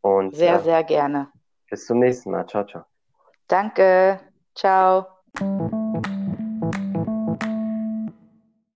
Und, 0.01 0.35
sehr, 0.35 0.55
äh, 0.55 0.59
sehr 0.59 0.83
gerne. 0.83 1.31
Bis 1.69 1.85
zum 1.85 1.99
nächsten 1.99 2.31
Mal. 2.31 2.45
Ciao, 2.47 2.65
ciao. 2.65 2.85
Danke. 3.47 4.19
Ciao. 4.55 5.12
Thank 5.39 5.73
you. 5.73 5.82